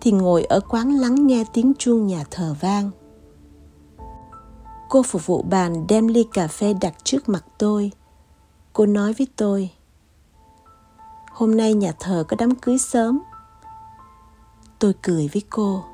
thì 0.00 0.10
ngồi 0.12 0.44
ở 0.44 0.60
quán 0.60 0.90
lắng 0.90 1.26
nghe 1.26 1.44
tiếng 1.52 1.72
chuông 1.78 2.06
nhà 2.06 2.24
thờ 2.30 2.54
vang. 2.60 2.90
Cô 4.88 5.02
phục 5.02 5.26
vụ 5.26 5.42
bàn 5.42 5.86
đem 5.88 6.08
ly 6.08 6.26
cà 6.32 6.48
phê 6.48 6.74
đặt 6.80 6.94
trước 7.04 7.28
mặt 7.28 7.44
tôi. 7.58 7.92
Cô 8.72 8.86
nói 8.86 9.12
với 9.12 9.26
tôi, 9.36 9.70
hôm 11.30 11.56
nay 11.56 11.74
nhà 11.74 11.92
thờ 12.00 12.24
có 12.28 12.36
đám 12.40 12.54
cưới 12.54 12.78
sớm. 12.78 13.18
Tôi 14.78 14.94
cười 15.02 15.28
với 15.32 15.42
cô. 15.50 15.84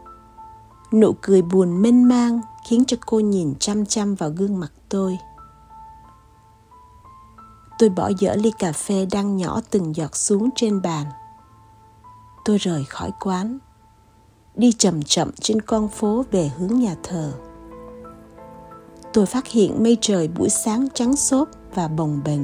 Nụ 0.92 1.12
cười 1.20 1.42
buồn 1.42 1.82
mênh 1.82 2.08
mang 2.08 2.40
khiến 2.68 2.84
cho 2.84 2.96
cô 3.06 3.20
nhìn 3.20 3.54
chăm 3.58 3.86
chăm 3.86 4.14
vào 4.14 4.30
gương 4.30 4.60
mặt 4.60 4.72
tôi. 4.88 5.18
Tôi 7.82 7.90
bỏ 7.90 8.10
dở 8.18 8.34
ly 8.34 8.50
cà 8.58 8.72
phê 8.72 9.06
đang 9.12 9.36
nhỏ 9.36 9.60
từng 9.70 9.96
giọt 9.96 10.16
xuống 10.16 10.48
trên 10.56 10.82
bàn. 10.82 11.06
Tôi 12.44 12.58
rời 12.58 12.84
khỏi 12.84 13.10
quán, 13.20 13.58
đi 14.54 14.72
chậm 14.72 15.02
chậm 15.02 15.30
trên 15.40 15.62
con 15.62 15.88
phố 15.88 16.24
về 16.30 16.50
hướng 16.58 16.78
nhà 16.78 16.96
thờ 17.02 17.32
tôi 19.12 19.26
phát 19.26 19.48
hiện 19.48 19.82
mây 19.82 19.96
trời 20.00 20.28
buổi 20.28 20.48
sáng 20.48 20.88
trắng 20.94 21.16
xốp 21.16 21.48
và 21.74 21.88
bồng 21.88 22.20
bềnh. 22.24 22.40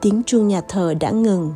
Tiếng 0.00 0.22
chuông 0.26 0.48
nhà 0.48 0.60
thờ 0.60 0.94
đã 0.94 1.10
ngừng, 1.10 1.54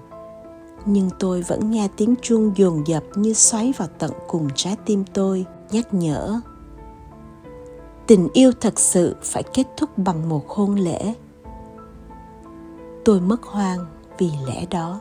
nhưng 0.84 1.10
tôi 1.18 1.42
vẫn 1.42 1.70
nghe 1.70 1.88
tiếng 1.96 2.14
chuông 2.22 2.52
dồn 2.56 2.86
dập 2.86 3.02
như 3.14 3.32
xoáy 3.32 3.72
vào 3.76 3.88
tận 3.98 4.10
cùng 4.28 4.48
trái 4.54 4.76
tim 4.86 5.04
tôi, 5.12 5.44
nhắc 5.70 5.94
nhở. 5.94 6.40
Tình 8.06 8.28
yêu 8.32 8.52
thật 8.60 8.80
sự 8.80 9.16
phải 9.22 9.42
kết 9.42 9.66
thúc 9.76 9.98
bằng 9.98 10.28
một 10.28 10.48
hôn 10.48 10.74
lễ. 10.74 11.14
Tôi 13.04 13.20
mất 13.20 13.42
hoang 13.42 13.86
vì 14.18 14.30
lẽ 14.46 14.66
đó. 14.70 15.00